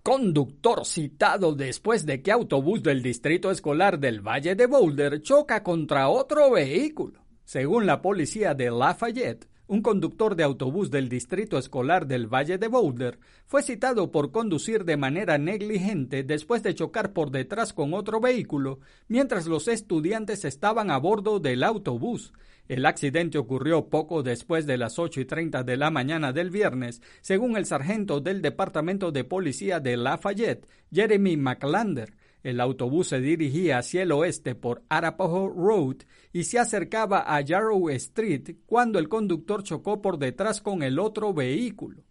Conductor 0.02 0.86
citado 0.86 1.54
después 1.54 2.06
de 2.06 2.22
que 2.22 2.32
autobús 2.32 2.82
del 2.82 3.02
distrito 3.02 3.50
escolar 3.50 3.98
del 3.98 4.26
Valle 4.26 4.54
de 4.54 4.66
Boulder 4.66 5.20
choca 5.20 5.62
contra 5.62 6.08
otro 6.08 6.50
vehículo. 6.50 7.19
Según 7.50 7.84
la 7.84 8.00
policía 8.00 8.54
de 8.54 8.70
Lafayette, 8.70 9.48
un 9.66 9.82
conductor 9.82 10.36
de 10.36 10.44
autobús 10.44 10.88
del 10.88 11.08
distrito 11.08 11.58
escolar 11.58 12.06
del 12.06 12.32
Valle 12.32 12.58
de 12.58 12.68
Boulder 12.68 13.18
fue 13.44 13.64
citado 13.64 14.12
por 14.12 14.30
conducir 14.30 14.84
de 14.84 14.96
manera 14.96 15.36
negligente 15.36 16.22
después 16.22 16.62
de 16.62 16.76
chocar 16.76 17.12
por 17.12 17.32
detrás 17.32 17.72
con 17.72 17.92
otro 17.92 18.20
vehículo 18.20 18.78
mientras 19.08 19.48
los 19.48 19.66
estudiantes 19.66 20.44
estaban 20.44 20.92
a 20.92 20.98
bordo 20.98 21.40
del 21.40 21.64
autobús. 21.64 22.32
El 22.68 22.86
accidente 22.86 23.36
ocurrió 23.36 23.88
poco 23.88 24.22
después 24.22 24.64
de 24.64 24.78
las 24.78 25.00
ocho 25.00 25.20
y 25.20 25.24
treinta 25.24 25.64
de 25.64 25.76
la 25.76 25.90
mañana 25.90 26.32
del 26.32 26.50
viernes, 26.50 27.02
según 27.20 27.56
el 27.56 27.66
sargento 27.66 28.20
del 28.20 28.42
Departamento 28.42 29.10
de 29.10 29.24
Policía 29.24 29.80
de 29.80 29.96
Lafayette, 29.96 30.68
Jeremy 30.92 31.36
McLander, 31.36 32.14
el 32.42 32.60
autobús 32.60 33.08
se 33.08 33.20
dirigía 33.20 33.78
hacia 33.78 34.02
el 34.02 34.12
oeste 34.12 34.54
por 34.54 34.82
Arapahoe 34.88 35.52
Road 35.54 35.96
y 36.32 36.44
se 36.44 36.58
acercaba 36.58 37.24
a 37.26 37.40
Yarrow 37.40 37.90
Street 37.90 38.56
cuando 38.66 38.98
el 38.98 39.08
conductor 39.08 39.62
chocó 39.62 40.00
por 40.00 40.18
detrás 40.18 40.60
con 40.60 40.82
el 40.82 40.98
otro 40.98 41.34
vehículo. 41.34 42.02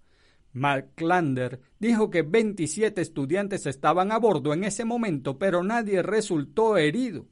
Lander 0.54 1.62
dijo 1.80 2.10
que 2.10 2.24
27 2.24 3.02
estudiantes 3.02 3.66
estaban 3.66 4.12
a 4.12 4.18
bordo 4.18 4.54
en 4.54 4.64
ese 4.64 4.86
momento, 4.86 5.38
pero 5.38 5.64
nadie 5.64 6.02
resultó 6.02 6.78
herido. 6.78 7.28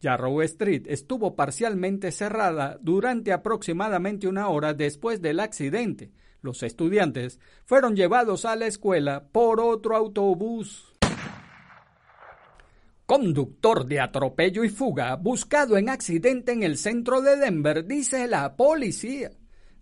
Yarrow 0.00 0.40
Street 0.42 0.84
estuvo 0.86 1.36
parcialmente 1.36 2.10
cerrada 2.10 2.78
durante 2.80 3.32
aproximadamente 3.32 4.28
una 4.28 4.48
hora 4.48 4.72
después 4.72 5.20
del 5.20 5.40
accidente. 5.40 6.10
Los 6.42 6.62
estudiantes 6.62 7.38
fueron 7.66 7.96
llevados 7.96 8.46
a 8.46 8.56
la 8.56 8.66
escuela 8.66 9.28
por 9.30 9.60
otro 9.60 9.94
autobús. 9.96 10.89
Conductor 13.10 13.86
de 13.86 13.98
atropello 13.98 14.62
y 14.62 14.68
fuga 14.68 15.16
buscado 15.16 15.76
en 15.76 15.88
accidente 15.88 16.52
en 16.52 16.62
el 16.62 16.78
centro 16.78 17.20
de 17.22 17.34
Denver, 17.34 17.84
dice 17.84 18.28
la 18.28 18.54
policía. 18.54 19.32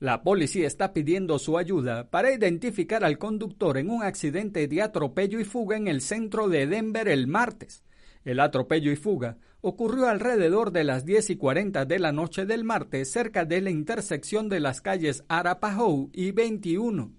La 0.01 0.23
policía 0.23 0.67
está 0.67 0.95
pidiendo 0.95 1.39
su 1.39 1.59
ayuda 1.59 2.09
para 2.09 2.33
identificar 2.33 3.05
al 3.05 3.19
conductor 3.19 3.77
en 3.77 3.91
un 3.91 4.03
accidente 4.03 4.67
de 4.67 4.81
atropello 4.81 5.41
y 5.41 5.45
fuga 5.45 5.77
en 5.77 5.89
el 5.89 6.01
centro 6.01 6.49
de 6.49 6.67
Denver 6.67 7.07
el 7.07 7.27
martes. 7.27 7.85
El 8.25 8.41
atropello 8.41 8.91
y 8.91 8.97
fuga 8.97 9.37
ocurrió 9.61 10.09
alrededor 10.09 10.73
de 10.73 10.85
las 10.85 11.05
10 11.05 11.29
y 11.29 11.37
40 11.37 11.85
de 11.85 11.99
la 11.99 12.13
noche 12.13 12.47
del 12.47 12.65
martes 12.65 13.13
cerca 13.13 13.45
de 13.45 13.61
la 13.61 13.69
intersección 13.69 14.49
de 14.49 14.61
las 14.61 14.81
calles 14.81 15.23
Arapahoe 15.29 16.09
y 16.15 16.31
21. 16.31 17.13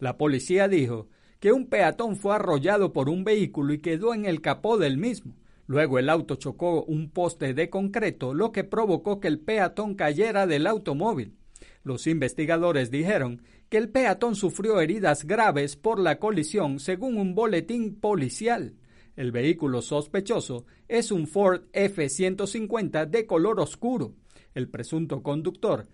La 0.00 0.16
policía 0.16 0.66
dijo 0.66 1.06
que 1.38 1.52
un 1.52 1.66
peatón 1.68 2.16
fue 2.16 2.34
arrollado 2.34 2.92
por 2.92 3.08
un 3.08 3.22
vehículo 3.22 3.72
y 3.72 3.78
quedó 3.78 4.14
en 4.14 4.24
el 4.24 4.40
capó 4.40 4.78
del 4.78 4.98
mismo. 4.98 5.36
Luego 5.66 5.98
el 5.98 6.10
auto 6.10 6.36
chocó 6.36 6.84
un 6.84 7.10
poste 7.10 7.54
de 7.54 7.70
concreto, 7.70 8.34
lo 8.34 8.52
que 8.52 8.64
provocó 8.64 9.20
que 9.20 9.28
el 9.28 9.40
peatón 9.40 9.94
cayera 9.94 10.46
del 10.46 10.66
automóvil. 10.66 11.34
Los 11.82 12.06
investigadores 12.06 12.90
dijeron 12.90 13.42
que 13.68 13.78
el 13.78 13.88
peatón 13.88 14.36
sufrió 14.36 14.80
heridas 14.80 15.24
graves 15.24 15.76
por 15.76 15.98
la 15.98 16.18
colisión 16.18 16.80
según 16.80 17.18
un 17.18 17.34
boletín 17.34 17.98
policial. 17.98 18.74
El 19.16 19.32
vehículo 19.32 19.80
sospechoso 19.80 20.66
es 20.88 21.12
un 21.12 21.26
Ford 21.26 21.62
F-150 21.72 23.06
de 23.06 23.26
color 23.26 23.60
oscuro. 23.60 24.14
El 24.54 24.68
presunto 24.68 25.22
conductor 25.22 25.86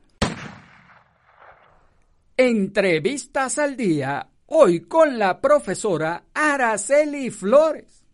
Entrevistas 2.37 3.59
al 3.59 3.77
día, 3.77 4.31
hoy 4.47 4.81
con 4.81 5.21
la 5.21 5.41
profesora 5.41 6.25
Araceli 6.35 7.31
Flores. 7.31 8.05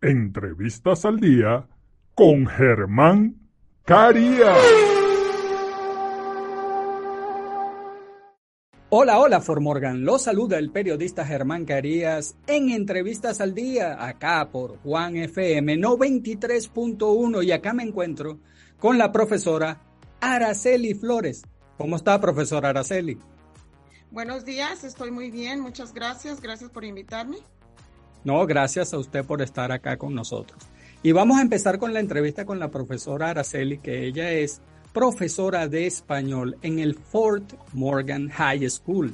Entrevistas 0.00 1.04
al 1.04 1.20
día 1.20 1.68
con 2.14 2.46
Germán 2.46 3.36
Carías. 3.84 4.95
Hola, 8.88 9.18
hola, 9.18 9.40
Formorgan. 9.40 10.04
Lo 10.04 10.16
saluda 10.16 10.58
el 10.58 10.70
periodista 10.70 11.26
Germán 11.26 11.64
Carías 11.64 12.36
en 12.46 12.70
Entrevistas 12.70 13.40
al 13.40 13.52
Día, 13.52 14.06
acá 14.06 14.48
por 14.52 14.78
Juan 14.84 15.16
FM 15.16 15.76
93.1 15.76 17.44
y 17.44 17.50
acá 17.50 17.72
me 17.72 17.82
encuentro 17.82 18.38
con 18.78 18.96
la 18.96 19.10
profesora 19.10 19.80
Araceli 20.20 20.94
Flores. 20.94 21.42
¿Cómo 21.76 21.96
está, 21.96 22.20
profesora 22.20 22.68
Araceli? 22.68 23.18
Buenos 24.12 24.44
días, 24.44 24.84
estoy 24.84 25.10
muy 25.10 25.32
bien, 25.32 25.58
muchas 25.58 25.92
gracias, 25.92 26.40
gracias 26.40 26.70
por 26.70 26.84
invitarme. 26.84 27.38
No, 28.22 28.46
gracias 28.46 28.94
a 28.94 28.98
usted 28.98 29.24
por 29.24 29.42
estar 29.42 29.72
acá 29.72 29.96
con 29.96 30.14
nosotros. 30.14 30.62
Y 31.02 31.10
vamos 31.10 31.38
a 31.38 31.42
empezar 31.42 31.80
con 31.80 31.92
la 31.92 31.98
entrevista 31.98 32.44
con 32.44 32.60
la 32.60 32.70
profesora 32.70 33.30
Araceli, 33.30 33.78
que 33.78 34.06
ella 34.06 34.30
es 34.30 34.60
profesora 34.96 35.68
de 35.68 35.86
español 35.86 36.56
en 36.62 36.78
el 36.78 36.94
Fort 36.94 37.52
Morgan 37.74 38.30
High 38.30 38.66
School. 38.70 39.12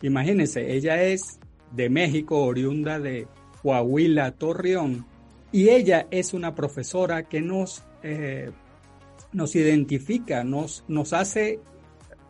Imagínense, 0.00 0.72
ella 0.72 1.02
es 1.02 1.40
de 1.72 1.90
México, 1.90 2.44
oriunda 2.44 3.00
de 3.00 3.26
Coahuila, 3.60 4.30
Torreón, 4.30 5.04
y 5.50 5.70
ella 5.70 6.06
es 6.12 6.34
una 6.34 6.54
profesora 6.54 7.24
que 7.24 7.40
nos, 7.40 7.82
eh, 8.04 8.52
nos 9.32 9.56
identifica, 9.56 10.44
nos, 10.44 10.84
nos 10.86 11.12
hace 11.12 11.58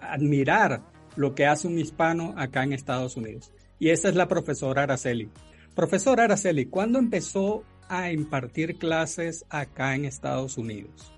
admirar 0.01 0.81
lo 1.14 1.35
que 1.35 1.44
hace 1.44 1.68
un 1.68 1.79
hispano 1.79 2.33
acá 2.38 2.62
en 2.62 2.72
Estados 2.72 3.18
Unidos. 3.18 3.53
Y 3.79 3.90
esa 3.90 4.09
es 4.09 4.14
la 4.14 4.29
profesora 4.29 4.85
Araceli. 4.85 5.29
Profesora 5.74 6.24
Araceli, 6.24 6.64
¿cuándo 6.64 6.98
empezó 6.98 7.64
a 7.87 8.11
impartir 8.11 8.79
clases 8.79 9.44
acá 9.51 9.94
en 9.94 10.07
Estados 10.07 10.57
Unidos? 10.57 11.18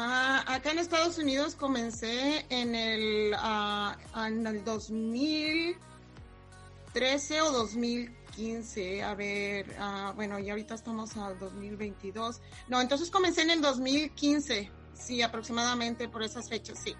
Ah, 0.00 0.44
acá 0.46 0.70
en 0.70 0.78
Estados 0.78 1.18
Unidos 1.18 1.56
comencé 1.56 2.46
en 2.50 2.76
el, 2.76 3.34
uh, 3.34 3.90
en 4.20 4.46
el 4.46 4.64
2013 4.64 7.40
o 7.40 7.50
2015. 7.50 9.02
A 9.02 9.16
ver, 9.16 9.66
uh, 9.76 10.12
bueno, 10.14 10.38
y 10.38 10.50
ahorita 10.50 10.76
estamos 10.76 11.16
al 11.16 11.36
2022. 11.40 12.40
No, 12.68 12.80
entonces 12.80 13.10
comencé 13.10 13.42
en 13.42 13.50
el 13.50 13.60
2015. 13.60 14.70
Sí, 14.94 15.20
aproximadamente 15.20 16.08
por 16.08 16.22
esas 16.22 16.48
fechas, 16.48 16.78
sí. 16.78 16.94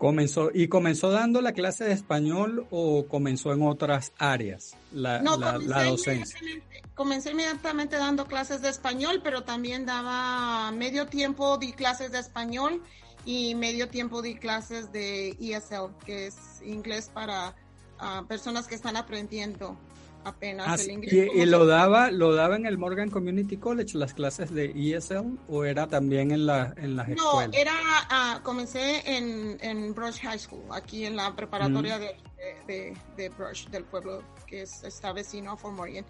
Comenzó, 0.00 0.50
¿Y 0.54 0.68
comenzó 0.68 1.10
dando 1.10 1.42
la 1.42 1.52
clase 1.52 1.84
de 1.84 1.92
español 1.92 2.66
o 2.70 3.04
comenzó 3.06 3.52
en 3.52 3.60
otras 3.60 4.12
áreas 4.16 4.74
la, 4.92 5.20
no, 5.20 5.36
la, 5.36 5.58
la 5.58 5.84
docencia? 5.84 6.40
comencé 6.94 7.32
inmediatamente 7.32 7.96
dando 7.96 8.24
clases 8.24 8.62
de 8.62 8.70
español, 8.70 9.20
pero 9.22 9.42
también 9.42 9.84
daba 9.84 10.70
medio 10.72 11.06
tiempo 11.06 11.58
di 11.58 11.72
clases 11.74 12.12
de 12.12 12.18
español 12.18 12.82
y 13.26 13.54
medio 13.54 13.88
tiempo 13.90 14.22
di 14.22 14.36
clases 14.36 14.90
de 14.90 15.36
ESL, 15.38 15.94
que 16.06 16.28
es 16.28 16.62
inglés 16.64 17.10
para 17.12 17.54
uh, 18.00 18.24
personas 18.26 18.66
que 18.66 18.76
están 18.76 18.96
aprendiendo 18.96 19.78
apenas 20.24 20.84
el 20.84 20.90
inglés. 20.92 21.30
¿Y, 21.34 21.46
lo 21.46 21.66
daba 21.66 22.10
lo 22.10 22.34
daba 22.34 22.56
en 22.56 22.66
el 22.66 22.78
Morgan 22.78 23.10
Community 23.10 23.56
College 23.56 23.96
las 23.98 24.14
clases 24.14 24.52
de 24.52 24.72
ESL 24.74 25.38
o 25.48 25.64
era 25.64 25.86
también 25.86 26.30
en 26.30 26.46
la 26.46 26.74
en 26.76 26.96
las 26.96 27.08
no, 27.08 27.40
era 27.52 27.72
uh, 27.72 28.42
comencé 28.42 29.02
en, 29.04 29.58
en 29.60 29.94
Brush 29.94 30.20
High 30.20 30.38
School, 30.38 30.64
aquí 30.70 31.04
en 31.06 31.16
la 31.16 31.34
preparatoria 31.34 31.98
mm. 31.98 32.00
de, 32.00 32.16
de, 32.66 32.96
de, 33.16 33.28
Brush 33.30 33.68
del 33.68 33.84
pueblo 33.84 34.22
que 34.46 34.62
es, 34.62 34.84
está 34.84 35.12
vecino 35.12 35.52
a 35.52 35.56
Fort 35.56 35.74
Morgan 35.74 36.04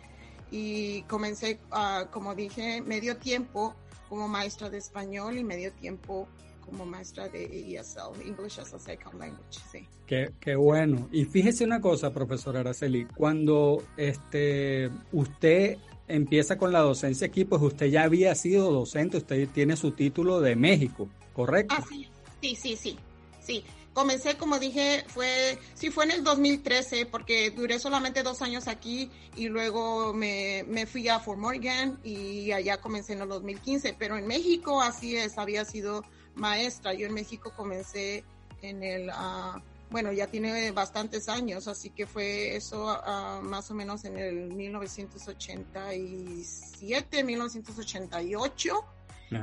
y 0.50 1.02
comencé, 1.02 1.60
uh, 1.70 2.10
como 2.10 2.34
dije, 2.34 2.82
medio 2.82 3.16
tiempo 3.16 3.74
como 4.08 4.26
maestra 4.26 4.68
de 4.68 4.78
español 4.78 5.38
y 5.38 5.44
medio 5.44 5.72
tiempo 5.72 6.28
como 6.70 6.86
maestra 6.86 7.28
de 7.28 7.44
ESL, 7.44 8.22
English 8.24 8.58
as 8.58 8.72
a 8.72 8.78
Second 8.78 9.18
Language. 9.18 9.60
Sí. 9.70 9.86
Qué, 10.06 10.30
qué, 10.40 10.56
bueno. 10.56 11.08
Y 11.12 11.24
fíjese 11.24 11.64
una 11.64 11.80
cosa, 11.80 12.12
profesora 12.12 12.60
Araceli, 12.60 13.04
cuando 13.04 13.82
este, 13.96 14.90
usted 15.12 15.78
empieza 16.08 16.56
con 16.56 16.72
la 16.72 16.80
docencia 16.80 17.26
aquí, 17.26 17.44
pues 17.44 17.60
usted 17.62 17.86
ya 17.86 18.04
había 18.04 18.34
sido 18.34 18.72
docente, 18.72 19.18
usted 19.18 19.48
tiene 19.48 19.76
su 19.76 19.92
título 19.92 20.40
de 20.40 20.56
México, 20.56 21.08
¿correcto? 21.32 21.74
Ah, 21.78 21.84
sí, 21.88 22.08
sí, 22.40 22.56
sí, 22.56 22.76
sí. 22.76 22.98
sí 23.40 23.64
comencé, 23.92 24.36
como 24.36 24.58
dije, 24.58 25.04
fue, 25.08 25.58
sí 25.74 25.90
fue 25.90 26.04
en 26.04 26.12
el 26.12 26.24
2013, 26.24 27.06
porque 27.06 27.50
duré 27.50 27.78
solamente 27.78 28.22
dos 28.22 28.42
años 28.42 28.68
aquí 28.68 29.10
y 29.36 29.48
luego 29.48 30.14
me, 30.14 30.64
me 30.68 30.86
fui 30.86 31.08
a 31.08 31.20
Fort 31.20 31.38
Morgan 31.38 31.98
y 32.04 32.52
allá 32.52 32.78
comencé 32.80 33.14
en 33.14 33.22
el 33.22 33.28
2015, 33.28 33.96
pero 33.98 34.16
en 34.16 34.26
México 34.26 34.80
así 34.80 35.16
es, 35.16 35.38
había 35.38 35.64
sido 35.64 36.04
maestra. 36.34 36.92
Yo 36.94 37.06
en 37.06 37.14
México 37.14 37.52
comencé 37.56 38.24
en 38.62 38.82
el, 38.82 39.08
uh, 39.08 39.60
bueno, 39.90 40.12
ya 40.12 40.26
tiene 40.26 40.70
bastantes 40.70 41.28
años, 41.28 41.68
así 41.68 41.90
que 41.90 42.06
fue 42.06 42.56
eso 42.56 42.86
uh, 42.86 43.42
más 43.42 43.70
o 43.70 43.74
menos 43.74 44.04
en 44.04 44.16
el 44.18 44.52
1987, 44.54 47.24
1988. 47.24 48.84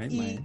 y, 0.10 0.40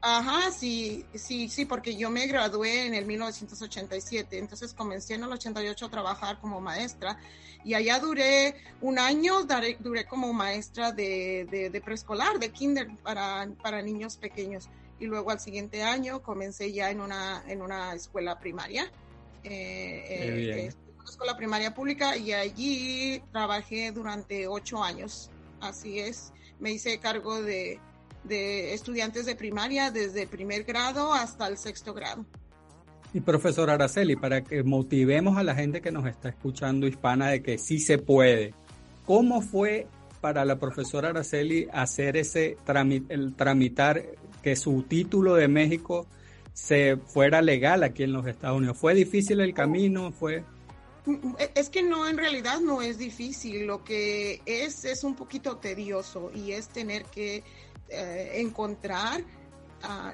Ajá, 0.00 0.52
sí, 0.52 1.04
sí, 1.14 1.48
sí, 1.48 1.64
porque 1.64 1.96
yo 1.96 2.08
me 2.08 2.26
gradué 2.28 2.86
en 2.86 2.94
el 2.94 3.04
1987, 3.04 4.38
entonces 4.38 4.72
comencé 4.72 5.14
en 5.14 5.24
el 5.24 5.32
88 5.32 5.86
a 5.86 5.90
trabajar 5.90 6.40
como 6.40 6.60
maestra 6.60 7.18
y 7.64 7.74
allá 7.74 7.98
duré 7.98 8.54
un 8.80 9.00
año, 9.00 9.44
duré 9.80 10.06
como 10.06 10.32
maestra 10.32 10.92
de, 10.92 11.68
de, 11.72 11.80
preescolar, 11.80 12.38
de 12.38 12.50
kinder 12.50 12.88
para, 13.02 13.48
para 13.60 13.82
niños 13.82 14.16
pequeños 14.16 14.68
y 15.00 15.06
luego 15.06 15.30
al 15.30 15.40
siguiente 15.40 15.82
año 15.82 16.22
comencé 16.22 16.72
ya 16.72 16.90
en 16.90 17.00
una, 17.00 17.42
en 17.46 17.62
una 17.62 17.94
escuela 17.94 18.38
primaria, 18.38 18.90
eh, 19.44 20.04
eh, 20.08 20.72
una 20.96 21.04
escuela 21.08 21.36
primaria 21.36 21.74
pública 21.74 22.16
y 22.16 22.32
allí 22.32 23.22
trabajé 23.32 23.92
durante 23.92 24.46
ocho 24.46 24.82
años, 24.82 25.30
así 25.60 25.98
es, 25.98 26.32
me 26.58 26.72
hice 26.72 26.98
cargo 26.98 27.40
de 27.42 27.80
de 28.24 28.74
estudiantes 28.74 29.26
de 29.26 29.34
primaria 29.34 29.90
desde 29.90 30.22
el 30.22 30.28
primer 30.28 30.64
grado 30.64 31.12
hasta 31.12 31.48
el 31.48 31.56
sexto 31.56 31.94
grado. 31.94 32.24
Y 33.14 33.20
profesor 33.20 33.70
Araceli, 33.70 34.16
para 34.16 34.42
que 34.42 34.62
motivemos 34.62 35.38
a 35.38 35.42
la 35.42 35.54
gente 35.54 35.80
que 35.80 35.90
nos 35.90 36.06
está 36.06 36.28
escuchando 36.28 36.86
hispana 36.86 37.28
de 37.28 37.42
que 37.42 37.58
sí 37.58 37.78
se 37.78 37.98
puede, 37.98 38.54
¿cómo 39.06 39.40
fue 39.40 39.86
para 40.20 40.44
la 40.44 40.58
profesora 40.58 41.08
Araceli 41.08 41.68
hacer 41.72 42.16
ese 42.16 42.58
el 43.08 43.34
tramitar 43.34 44.04
que 44.42 44.56
su 44.56 44.82
título 44.82 45.34
de 45.34 45.48
México 45.48 46.06
se 46.52 46.96
fuera 46.96 47.42
legal 47.42 47.82
aquí 47.82 48.02
en 48.02 48.12
los 48.12 48.26
Estados 48.26 48.58
Unidos? 48.58 48.76
¿Fue 48.78 48.94
difícil 48.94 49.40
el 49.40 49.54
camino? 49.54 50.12
¿Fue...? 50.12 50.44
Es 51.54 51.70
que 51.70 51.82
no, 51.82 52.06
en 52.06 52.18
realidad 52.18 52.60
no 52.60 52.82
es 52.82 52.98
difícil. 52.98 53.66
Lo 53.66 53.82
que 53.82 54.42
es 54.44 54.84
es 54.84 55.04
un 55.04 55.14
poquito 55.14 55.56
tedioso 55.56 56.30
y 56.34 56.52
es 56.52 56.68
tener 56.68 57.04
que 57.04 57.42
eh, 57.88 58.32
encontrar 58.34 59.22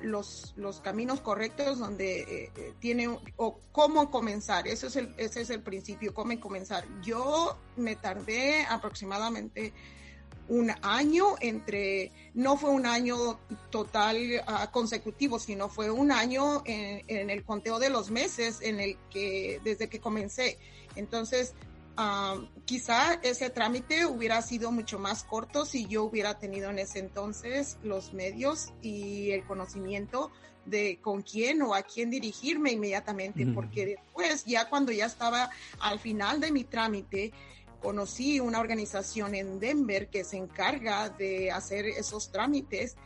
los, 0.02 0.52
los 0.56 0.80
caminos 0.80 1.20
correctos 1.20 1.78
donde 1.78 2.20
eh, 2.20 2.52
eh, 2.56 2.74
tiene 2.78 3.08
o 3.36 3.60
cómo 3.72 4.10
comenzar. 4.10 4.68
Eso 4.68 4.86
es 4.88 4.96
el, 4.96 5.14
ese 5.16 5.40
es 5.40 5.50
el 5.50 5.62
principio, 5.62 6.12
cómo 6.12 6.38
comenzar. 6.38 6.84
Yo 7.02 7.56
me 7.76 7.96
tardé 7.96 8.64
aproximadamente 8.68 9.72
un 10.48 10.72
año 10.82 11.36
entre, 11.40 12.12
no 12.34 12.56
fue 12.56 12.70
un 12.70 12.86
año 12.86 13.38
total 13.70 14.18
ah, 14.46 14.70
consecutivo, 14.70 15.38
sino 15.38 15.68
fue 15.68 15.90
un 15.90 16.12
año 16.12 16.62
en, 16.66 17.02
en, 17.08 17.30
el 17.30 17.44
conteo 17.44 17.78
de 17.78 17.88
los 17.88 18.10
meses 18.10 18.60
en 18.60 18.78
el 18.78 18.98
que, 19.10 19.60
desde 19.64 19.88
que 19.88 20.00
comencé. 20.00 20.58
Entonces, 20.96 21.54
quizá 22.64 23.14
ese 23.22 23.50
trámite 23.50 24.06
hubiera 24.06 24.42
sido 24.42 24.72
mucho 24.72 24.98
más 24.98 25.22
corto 25.22 25.64
si 25.64 25.86
yo 25.86 26.04
hubiera 26.04 26.38
tenido 26.38 26.70
en 26.70 26.80
ese 26.80 26.98
entonces 26.98 27.78
los 27.82 28.12
medios 28.12 28.72
y 28.82 29.30
el 29.30 29.44
conocimiento 29.44 30.32
de 30.66 30.98
con 31.00 31.22
quién 31.22 31.62
o 31.62 31.74
a 31.74 31.82
quién 31.82 32.10
dirigirme 32.10 32.72
inmediatamente, 32.72 33.46
porque 33.54 33.86
después, 33.86 34.44
ya 34.46 34.68
cuando 34.68 34.92
ya 34.92 35.06
estaba 35.06 35.50
al 35.78 35.98
final 35.98 36.40
de 36.40 36.50
mi 36.50 36.64
trámite, 36.64 37.32
conocí 37.84 38.40
una 38.40 38.58
organización 38.58 39.36
en 39.36 39.60
Denver 39.60 40.08
que 40.08 40.24
se 40.24 40.38
encarga 40.38 41.10
de 41.10 41.52
hacer 41.52 41.86
esos 41.86 42.32
trámites 42.32 42.96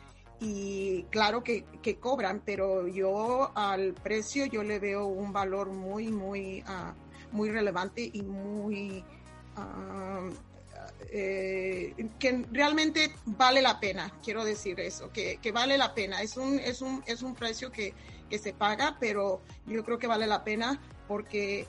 y 0.41 1.03
claro 1.11 1.43
que, 1.43 1.64
cobran, 2.01 2.41
pero 2.45 2.87
yo 2.87 3.51
al 3.55 3.93
precio 3.93 4.47
yo 4.47 4.62
le 4.62 4.79
veo 4.79 5.07
un 5.07 5.35
valor 5.35 5.69
muy, 5.71 6.09
muy... 6.09 6.62
Uh, 6.62 7.09
muy 7.33 7.51
relevante 7.51 8.11
y 8.12 8.23
muy... 8.23 9.05
Ah, 9.57 10.29
eh, 11.11 11.95
que 12.19 12.45
realmente 12.51 13.14
vale 13.25 13.62
la 13.62 13.81
pena, 13.81 14.12
quiero 14.23 14.45
decir 14.45 14.79
eso, 14.81 15.11
que, 15.12 15.38
que, 15.38 15.53
vale 15.53 15.79
la 15.79 15.95
pena. 15.95 16.23
Es 16.23 16.37
un, 16.37 16.59
es 16.59 16.83
un, 16.83 17.03
es 17.07 17.23
un 17.23 17.35
precio 17.35 17.71
que, 17.71 17.95
que 18.29 18.38
se 18.38 18.53
paga, 18.53 18.97
pero 19.01 19.41
yo 19.67 19.85
creo 19.85 19.99
que 19.99 20.07
vale 20.07 20.27
la 20.27 20.45
pena 20.45 20.81
porque 21.07 21.67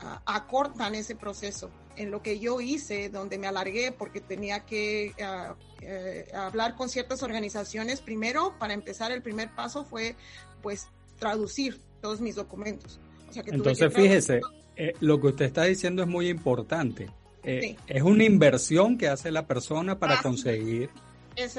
ah, 0.00 0.20
acortan 0.26 0.94
ese 0.94 1.14
proceso. 1.14 1.70
En 1.96 2.10
lo 2.10 2.22
que 2.22 2.38
yo 2.38 2.60
hice, 2.60 3.08
donde 3.08 3.38
me 3.38 3.46
alargué 3.46 3.92
porque 3.92 4.20
tenía 4.20 4.60
que 4.64 5.12
ah, 5.22 5.54
eh, 5.82 6.26
hablar 6.34 6.76
con 6.76 6.88
ciertas 6.88 7.22
organizaciones, 7.22 8.00
primero, 8.00 8.54
para 8.58 8.74
empezar, 8.74 9.12
el 9.12 9.22
primer 9.22 9.54
paso 9.54 9.84
fue 9.84 10.14
pues 10.62 10.88
traducir 11.18 11.80
todos 12.00 12.20
mis 12.20 12.36
documentos. 12.36 13.00
Entonces, 13.46 13.92
fíjese, 13.92 14.40
eh, 14.76 14.94
lo 15.00 15.20
que 15.20 15.28
usted 15.28 15.44
está 15.44 15.64
diciendo 15.64 16.02
es 16.02 16.08
muy 16.08 16.28
importante. 16.28 17.10
Eh, 17.42 17.76
es 17.86 18.02
una 18.02 18.24
inversión 18.24 18.98
que 18.98 19.08
hace 19.08 19.30
la 19.30 19.46
persona 19.46 19.98
para 19.98 20.20
conseguir, 20.20 20.90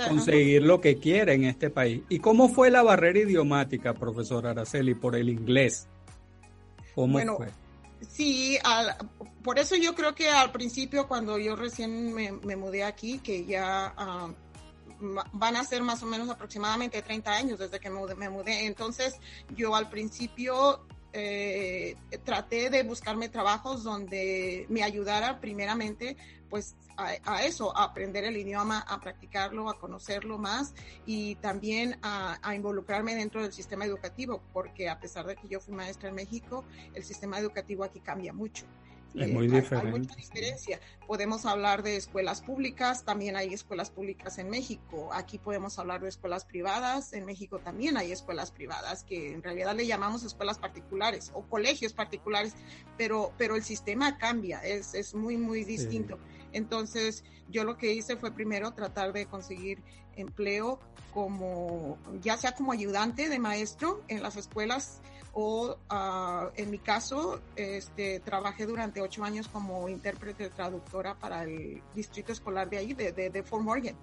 conseguir 0.07 0.63
lo 0.63 0.81
que 0.81 0.97
quiere 0.97 1.33
en 1.33 1.45
este 1.45 1.69
país. 1.69 2.01
¿Y 2.09 2.19
cómo 2.19 2.49
fue 2.49 2.69
la 2.69 2.83
barrera 2.83 3.19
idiomática, 3.19 3.93
profesor 3.93 4.45
Araceli, 4.45 4.93
por 4.93 5.15
el 5.15 5.29
inglés? 5.29 5.87
¿Cómo 6.93 7.19
fue? 7.37 7.47
Sí, 8.09 8.57
por 9.43 9.59
eso 9.59 9.75
yo 9.75 9.93
creo 9.93 10.15
que 10.15 10.29
al 10.29 10.51
principio, 10.51 11.07
cuando 11.07 11.37
yo 11.37 11.55
recién 11.55 12.13
me, 12.13 12.55
mudé 12.55 12.83
aquí, 12.83 13.19
que 13.19 13.45
ya 13.45 13.93
ah, 13.95 14.33
van 15.33 15.55
a 15.55 15.63
ser 15.63 15.83
más 15.83 16.01
o 16.03 16.05
menos 16.05 16.29
aproximadamente 16.29 17.01
30 17.01 17.31
años 17.31 17.59
desde 17.59 17.79
que 17.79 17.89
me 17.89 18.29
mudé, 18.29 18.65
entonces 18.65 19.19
yo 19.55 19.75
al 19.75 19.89
principio 19.89 20.85
eh, 21.13 21.95
traté 22.23 22.69
de 22.69 22.83
buscarme 22.83 23.27
trabajos 23.29 23.83
donde 23.83 24.65
me 24.69 24.83
ayudara 24.83 25.41
primeramente 25.41 26.15
pues 26.51 26.75
a, 26.97 27.43
eso, 27.43 27.75
a 27.75 27.85
aprender 27.85 28.25
el 28.25 28.35
idioma, 28.37 28.81
a 28.81 28.99
practicarlo, 28.99 29.69
a 29.69 29.79
conocerlo 29.79 30.37
más 30.37 30.75
y 31.05 31.35
también 31.35 31.97
a, 32.03 32.37
a, 32.47 32.53
involucrarme 32.53 33.15
dentro 33.15 33.41
del 33.41 33.53
sistema 33.53 33.85
educativo, 33.85 34.43
porque 34.53 34.89
a 34.89 34.99
pesar 34.99 35.25
de 35.25 35.35
que 35.37 35.47
yo 35.47 35.59
fui 35.59 35.73
maestra 35.73 36.09
en 36.09 36.15
México, 36.15 36.63
el 36.93 37.03
sistema 37.03 37.39
educativo 37.39 37.85
aquí 37.85 38.01
cambia 38.01 38.33
mucho. 38.33 38.67
Es 39.13 39.31
muy 39.31 39.47
diferente. 39.47 39.87
Hay, 39.87 39.99
mucha 39.99 40.15
diferencia. 40.15 40.79
Podemos 41.05 41.45
hablar 41.45 41.83
de 41.83 41.97
escuelas 41.97 42.41
públicas, 42.41 43.03
también 43.03 43.35
hay 43.35 43.53
escuelas 43.53 43.89
públicas 43.89 44.37
en 44.37 44.49
México. 44.49 45.09
Aquí 45.13 45.37
podemos 45.37 45.77
hablar 45.79 46.01
de 46.01 46.09
escuelas 46.09 46.45
privadas, 46.45 47.11
en 47.13 47.25
México 47.25 47.59
también 47.59 47.97
hay 47.97 48.11
escuelas 48.11 48.51
privadas 48.51 49.03
que 49.03 49.33
en 49.33 49.43
realidad 49.43 49.75
le 49.75 49.85
llamamos 49.85 50.23
escuelas 50.23 50.59
particulares 50.59 51.31
o 51.33 51.43
colegios 51.43 51.93
particulares, 51.93 52.53
pero, 52.97 53.33
pero 53.37 53.55
el 53.55 53.63
sistema 53.63 54.17
cambia, 54.17 54.59
es, 54.59 54.93
es 54.93 55.13
muy, 55.13 55.35
muy 55.35 55.65
distinto. 55.65 56.17
Entonces, 56.53 57.23
yo 57.49 57.63
lo 57.63 57.77
que 57.77 57.93
hice 57.93 58.15
fue 58.15 58.31
primero 58.31 58.71
tratar 58.71 59.13
de 59.13 59.25
conseguir 59.25 59.81
empleo 60.15 60.79
como, 61.13 61.97
ya 62.21 62.37
sea 62.37 62.53
como 62.53 62.71
ayudante 62.71 63.29
de 63.29 63.39
maestro 63.39 64.01
en 64.07 64.23
las 64.23 64.37
escuelas 64.37 65.01
o 65.33 65.77
uh, 65.89 66.49
en 66.55 66.69
mi 66.69 66.77
caso 66.77 67.41
este, 67.55 68.19
trabajé 68.19 68.65
durante 68.65 69.01
ocho 69.01 69.23
años 69.23 69.47
como 69.47 69.87
intérprete 69.87 70.49
traductora 70.49 71.15
para 71.15 71.43
el 71.43 71.81
distrito 71.95 72.31
escolar 72.31 72.69
de 72.69 72.77
ahí, 72.77 72.93
de, 72.93 73.11
de, 73.11 73.43
Fort 73.43 73.63
Morgan. 73.63 73.95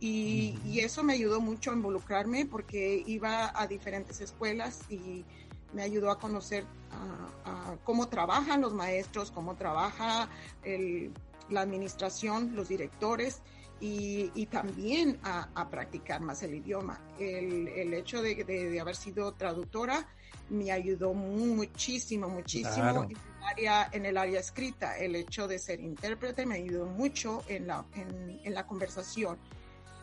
Y, 0.00 0.56
y, 0.64 0.78
eso 0.78 1.02
me 1.02 1.14
ayudó 1.14 1.40
mucho 1.40 1.72
a 1.72 1.74
involucrarme 1.74 2.46
porque 2.46 3.02
iba 3.04 3.50
a 3.60 3.66
diferentes 3.66 4.20
escuelas 4.20 4.82
y 4.88 5.24
me 5.72 5.82
ayudó 5.82 6.12
a 6.12 6.18
conocer 6.18 6.64
uh, 6.64 7.76
cómo 7.82 8.08
trabajan 8.08 8.60
los 8.60 8.72
maestros, 8.72 9.32
cómo 9.32 9.56
trabaja 9.56 10.28
el, 10.62 11.12
la 11.50 11.60
administración, 11.62 12.54
los 12.54 12.68
directores. 12.68 13.42
Y, 13.80 14.32
y, 14.34 14.46
también 14.46 15.20
a, 15.22 15.50
a, 15.54 15.70
practicar 15.70 16.20
más 16.20 16.42
el 16.42 16.52
idioma. 16.52 17.00
El, 17.16 17.68
el 17.68 17.94
hecho 17.94 18.20
de, 18.20 18.34
de, 18.34 18.70
de, 18.70 18.80
haber 18.80 18.96
sido 18.96 19.34
traductora 19.34 20.08
me 20.50 20.72
ayudó 20.72 21.14
muchísimo, 21.14 22.28
muchísimo 22.28 23.04
en, 23.04 23.10
el 23.10 23.16
área, 23.44 23.88
en 23.92 24.06
el 24.06 24.16
área 24.16 24.40
escrita. 24.40 24.96
El 24.98 25.14
hecho 25.16 25.46
de 25.46 25.58
ser 25.58 25.80
intérprete 25.80 26.46
me 26.46 26.56
ayudó 26.56 26.86
mucho 26.86 27.42
en 27.48 27.66
la, 27.66 27.84
en, 27.94 28.54
la 28.54 28.66
conversación. 28.66 29.36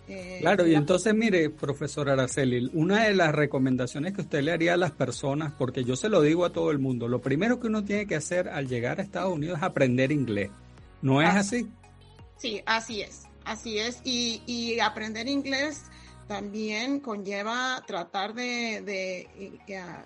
Eh, 0.07 0.37
claro, 0.41 0.67
y 0.67 0.75
entonces 0.75 1.15
mire, 1.15 1.49
profesor 1.49 2.09
Araceli, 2.09 2.69
una 2.73 3.05
de 3.05 3.15
las 3.15 3.33
recomendaciones 3.33 4.13
que 4.13 4.21
usted 4.21 4.43
le 4.43 4.51
haría 4.51 4.75
a 4.75 4.77
las 4.77 4.91
personas, 4.91 5.51
porque 5.57 5.83
yo 5.83 5.95
se 5.95 6.09
lo 6.09 6.21
digo 6.21 6.45
a 6.45 6.51
todo 6.51 6.69
el 6.69 6.77
mundo, 6.77 7.07
lo 7.07 7.21
primero 7.21 7.59
que 7.59 7.67
uno 7.67 7.83
tiene 7.83 8.05
que 8.05 8.15
hacer 8.15 8.49
al 8.49 8.67
llegar 8.67 8.99
a 8.99 9.03
Estados 9.03 9.33
Unidos 9.33 9.57
es 9.57 9.63
aprender 9.63 10.11
inglés. 10.11 10.51
¿No 11.01 11.21
es 11.21 11.35
así? 11.35 11.69
Sí, 12.37 12.61
así 12.65 13.01
es, 13.01 13.23
así 13.43 13.79
es. 13.79 14.01
Y, 14.03 14.41
y 14.45 14.79
aprender 14.79 15.27
inglés 15.27 15.83
también 16.27 16.99
conlleva 16.99 17.83
tratar 17.85 18.33
de, 18.33 18.81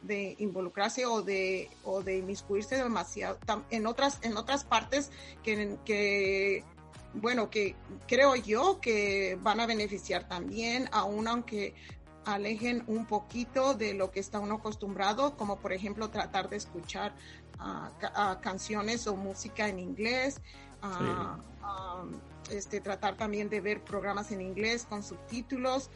de, 0.02 0.36
involucrarse 0.40 1.06
o 1.06 1.22
de, 1.22 1.70
o 1.84 2.02
de 2.02 2.18
inmiscuirse 2.18 2.76
demasiado 2.76 3.38
en 3.70 3.88
otras, 3.88 4.20
en 4.22 4.36
otras 4.36 4.66
partes 4.66 5.12
que, 5.44 5.78
que, 5.86 6.64
bueno, 7.14 7.50
que 7.50 7.76
creo 8.08 8.36
yo 8.36 8.80
que 8.82 9.38
van 9.42 9.62
a 9.62 9.66
beneficiar 9.66 10.28
también, 10.28 10.90
aun 10.92 11.28
aunque 11.28 11.74
alejen 12.26 12.84
un 12.88 13.06
poquito 13.06 13.74
de 13.74 13.94
lo 13.94 14.12
que 14.12 14.20
está 14.20 14.40
uno 14.40 14.56
acostumbrado, 14.56 15.38
como 15.38 15.60
por 15.60 15.72
ejemplo 15.72 16.10
tratar 16.10 16.50
de 16.50 16.58
escuchar 16.58 17.14
canciones 18.42 19.08
o 19.08 19.16
música 19.16 19.68
en 19.68 19.80
inglés, 19.80 20.42
este, 22.50 22.82
tratar 22.82 23.18
también 23.18 23.50
de 23.50 23.62
ver 23.62 23.84
programas 23.84 24.32
en 24.32 24.42
inglés 24.42 24.86
con 24.88 25.04
subtítulos. 25.04 25.90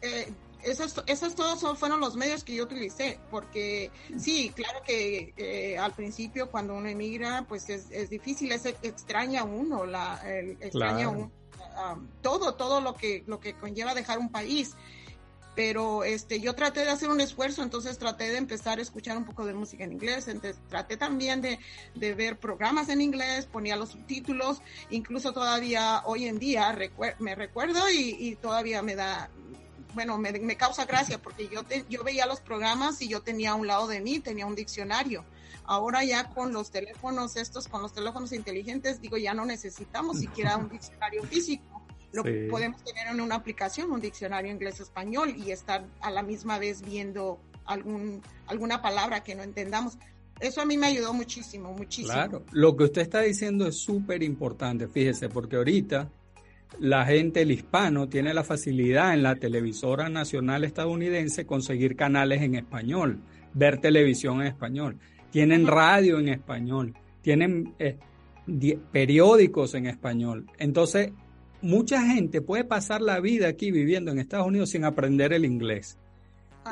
Eh, 0.00 0.32
esos, 0.62 1.02
esos 1.06 1.34
todos 1.34 1.78
fueron 1.78 2.00
los 2.00 2.14
medios 2.14 2.44
que 2.44 2.54
yo 2.54 2.64
utilicé, 2.64 3.18
porque 3.30 3.90
sí, 4.16 4.52
claro 4.54 4.80
que 4.86 5.34
eh, 5.36 5.76
al 5.76 5.92
principio 5.92 6.50
cuando 6.50 6.74
uno 6.74 6.88
emigra, 6.88 7.44
pues 7.48 7.68
es, 7.68 7.90
es 7.90 8.10
difícil, 8.10 8.52
es, 8.52 8.66
extraña 8.66 9.42
uno, 9.42 9.84
la, 9.84 10.20
extraña 10.60 11.08
um, 11.08 11.30
todo, 12.20 12.54
todo 12.54 12.80
lo 12.80 12.94
que, 12.94 13.24
lo 13.26 13.40
que 13.40 13.54
conlleva 13.54 13.92
dejar 13.94 14.20
un 14.20 14.30
país 14.30 14.76
pero 15.54 16.04
este 16.04 16.40
yo 16.40 16.54
traté 16.54 16.80
de 16.80 16.90
hacer 16.90 17.08
un 17.08 17.20
esfuerzo, 17.20 17.62
entonces 17.62 17.98
traté 17.98 18.30
de 18.30 18.38
empezar 18.38 18.78
a 18.78 18.82
escuchar 18.82 19.16
un 19.16 19.24
poco 19.24 19.44
de 19.44 19.54
música 19.54 19.84
en 19.84 19.92
inglés, 19.92 20.28
entonces 20.28 20.60
traté 20.68 20.96
también 20.96 21.40
de, 21.40 21.58
de 21.94 22.14
ver 22.14 22.38
programas 22.38 22.88
en 22.88 23.00
inglés, 23.00 23.46
ponía 23.46 23.76
los 23.76 23.90
subtítulos, 23.90 24.62
incluso 24.90 25.32
todavía 25.32 26.02
hoy 26.06 26.26
en 26.26 26.38
día 26.38 26.76
me 27.18 27.34
recuerdo 27.34 27.90
y, 27.90 28.16
y, 28.18 28.36
todavía 28.36 28.82
me 28.82 28.94
da 28.94 29.30
bueno, 29.94 30.16
me, 30.16 30.32
me, 30.32 30.56
causa 30.56 30.86
gracia 30.86 31.20
porque 31.20 31.48
yo, 31.48 31.64
te, 31.64 31.84
yo 31.88 32.02
veía 32.02 32.26
los 32.26 32.40
programas 32.40 33.02
y 33.02 33.08
yo 33.08 33.20
tenía 33.20 33.50
a 33.50 33.54
un 33.54 33.66
lado 33.66 33.86
de 33.86 34.00
mí, 34.00 34.20
tenía 34.20 34.46
un 34.46 34.54
diccionario. 34.54 35.24
Ahora 35.64 36.02
ya 36.02 36.28
con 36.30 36.52
los 36.52 36.70
teléfonos 36.70 37.36
estos, 37.36 37.68
con 37.68 37.82
los 37.82 37.92
teléfonos 37.92 38.32
inteligentes, 38.32 39.00
digo, 39.00 39.16
ya 39.16 39.34
no 39.34 39.44
necesitamos 39.44 40.18
siquiera 40.18 40.56
un 40.56 40.68
diccionario 40.68 41.22
físico. 41.24 41.71
Lo 42.12 42.22
podemos 42.22 42.82
tener 42.84 43.08
en 43.08 43.20
una 43.20 43.36
aplicación, 43.36 43.90
un 43.90 44.00
diccionario 44.00 44.52
inglés-español 44.52 45.34
y 45.36 45.50
estar 45.50 45.86
a 46.00 46.10
la 46.10 46.22
misma 46.22 46.58
vez 46.58 46.82
viendo 46.82 47.40
algún, 47.64 48.20
alguna 48.46 48.82
palabra 48.82 49.22
que 49.22 49.34
no 49.34 49.42
entendamos. 49.42 49.98
Eso 50.40 50.60
a 50.60 50.64
mí 50.64 50.76
me 50.76 50.88
ayudó 50.88 51.12
muchísimo, 51.12 51.72
muchísimo. 51.72 52.12
Claro, 52.12 52.44
lo 52.50 52.76
que 52.76 52.84
usted 52.84 53.02
está 53.02 53.20
diciendo 53.20 53.66
es 53.66 53.76
súper 53.76 54.22
importante, 54.22 54.88
fíjese, 54.88 55.28
porque 55.28 55.56
ahorita 55.56 56.10
la 56.80 57.04
gente, 57.04 57.42
el 57.42 57.50
hispano, 57.50 58.08
tiene 58.08 58.34
la 58.34 58.44
facilidad 58.44 59.14
en 59.14 59.22
la 59.22 59.36
televisora 59.36 60.08
nacional 60.08 60.64
estadounidense 60.64 61.46
conseguir 61.46 61.96
canales 61.96 62.42
en 62.42 62.56
español, 62.56 63.20
ver 63.54 63.78
televisión 63.78 64.40
en 64.40 64.48
español, 64.48 64.98
tienen 65.30 65.66
radio 65.66 66.18
en 66.18 66.28
español, 66.28 66.94
tienen 67.20 67.74
eh, 67.78 67.98
periódicos 68.90 69.74
en 69.74 69.86
español. 69.86 70.46
Entonces, 70.58 71.12
mucha 71.62 72.02
gente 72.02 72.42
puede 72.42 72.64
pasar 72.64 73.00
la 73.00 73.20
vida 73.20 73.48
aquí 73.48 73.70
viviendo 73.70 74.10
en 74.10 74.18
Estados 74.18 74.46
Unidos 74.46 74.70
sin 74.70 74.84
aprender 74.84 75.32
el 75.32 75.44
inglés. 75.44 75.96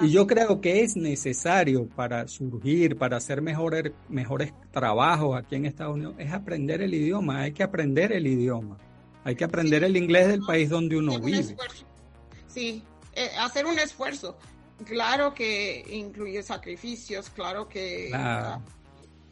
Y 0.03 0.11
yo 0.11 0.27
creo 0.27 0.61
que 0.61 0.83
es 0.83 0.97
necesario 0.97 1.89
para 1.89 2.29
surgir, 2.29 2.97
para 2.97 3.17
hacer 3.17 3.43
mejores, 3.43 3.93
mejores 4.09 4.53
trabajos 4.71 5.37
aquí 5.37 5.57
en 5.57 5.67
Estados 5.67 5.95
Unidos, 5.95 6.15
es 6.19 6.33
aprender 6.33 6.81
el 6.81 6.95
idioma. 6.95 7.41
Hay 7.41 7.53
que 7.53 7.65
aprender 7.65 8.13
el 8.13 8.27
idioma. 8.27 8.77
Hay 9.25 9.35
que 9.35 9.45
aprender 9.45 9.83
el 9.83 9.97
inglés 9.97 10.29
del 10.29 10.43
país 10.43 10.69
donde 10.69 10.97
uno 10.97 11.19
vive. 11.19 11.57
Sí, 12.47 12.85
eh, 13.15 13.31
hacer 13.39 13.67
un 13.67 13.79
esfuerzo. 13.79 14.37
Claro 14.85 15.35
que 15.35 15.85
incluye 15.91 16.43
sacrificios, 16.43 17.29
claro 17.31 17.69
que 17.69 18.11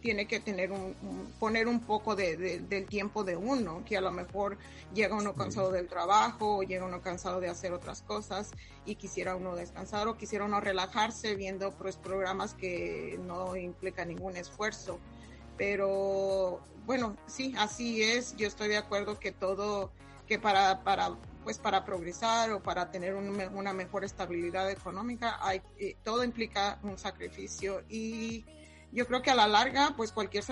tiene 0.00 0.26
que 0.26 0.40
tener 0.40 0.72
un, 0.72 0.94
poner 1.38 1.66
un 1.66 1.80
poco 1.80 2.14
de, 2.14 2.36
del 2.36 2.86
tiempo 2.86 3.24
de 3.24 3.36
uno, 3.36 3.82
que 3.84 3.96
a 3.96 4.00
lo 4.00 4.12
mejor 4.12 4.58
llega 4.94 5.16
uno 5.16 5.34
cansado 5.34 5.72
del 5.72 5.88
trabajo, 5.88 6.58
o 6.58 6.62
llega 6.62 6.84
uno 6.84 7.02
cansado 7.02 7.40
de 7.40 7.48
hacer 7.48 7.72
otras 7.72 8.02
cosas 8.02 8.50
y 8.86 8.94
quisiera 8.94 9.36
uno 9.36 9.56
descansar 9.56 10.08
o 10.08 10.16
quisiera 10.16 10.44
uno 10.44 10.60
relajarse 10.60 11.34
viendo 11.34 11.72
pues, 11.72 11.96
programas 11.96 12.54
que 12.54 13.18
no 13.26 13.56
implican 13.56 14.08
ningún 14.08 14.36
esfuerzo. 14.36 14.98
Pero 15.56 16.60
bueno, 16.86 17.16
sí, 17.26 17.54
así 17.58 18.02
es. 18.02 18.36
Yo 18.36 18.46
estoy 18.46 18.68
de 18.68 18.76
acuerdo 18.76 19.18
que 19.18 19.32
todo, 19.32 19.90
que 20.26 20.38
para, 20.38 20.84
para 20.84 21.16
pues 21.48 21.58
para 21.58 21.84
progresar 21.84 22.52
o 22.52 22.62
para 22.62 22.90
tener 22.90 23.14
una 23.14 23.72
mejor 23.72 24.04
estabilidad 24.04 24.70
económica, 24.70 25.38
hay, 25.40 25.62
eh, 25.78 25.96
todo 26.04 26.22
implica 26.22 26.78
un 26.82 26.98
sacrificio 26.98 27.82
y 27.88 28.44
yo 28.92 29.06
creo 29.06 29.22
que 29.22 29.30
a 29.30 29.34
la 29.34 29.48
larga, 29.48 29.94
pues 29.96 30.12
cualquier 30.12 30.44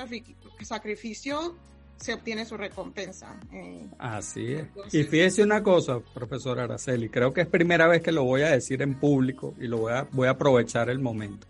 sacrificio 0.62 1.56
se 1.96 2.14
obtiene 2.14 2.44
su 2.44 2.56
recompensa. 2.56 3.40
Eh. 3.52 3.88
Así 3.98 4.52
es. 4.52 4.66
y 4.92 5.04
fíjese 5.04 5.42
una 5.42 5.62
cosa, 5.62 6.00
profesor 6.14 6.60
Araceli, 6.60 7.08
creo 7.08 7.32
que 7.32 7.42
es 7.42 7.46
primera 7.46 7.88
vez 7.88 8.02
que 8.02 8.12
lo 8.12 8.24
voy 8.24 8.42
a 8.42 8.50
decir 8.50 8.82
en 8.82 8.98
público 8.98 9.54
y 9.58 9.66
lo 9.66 9.78
voy 9.78 9.92
a, 9.92 10.08
voy 10.12 10.28
a 10.28 10.32
aprovechar 10.32 10.90
el 10.90 10.98
momento. 10.98 11.46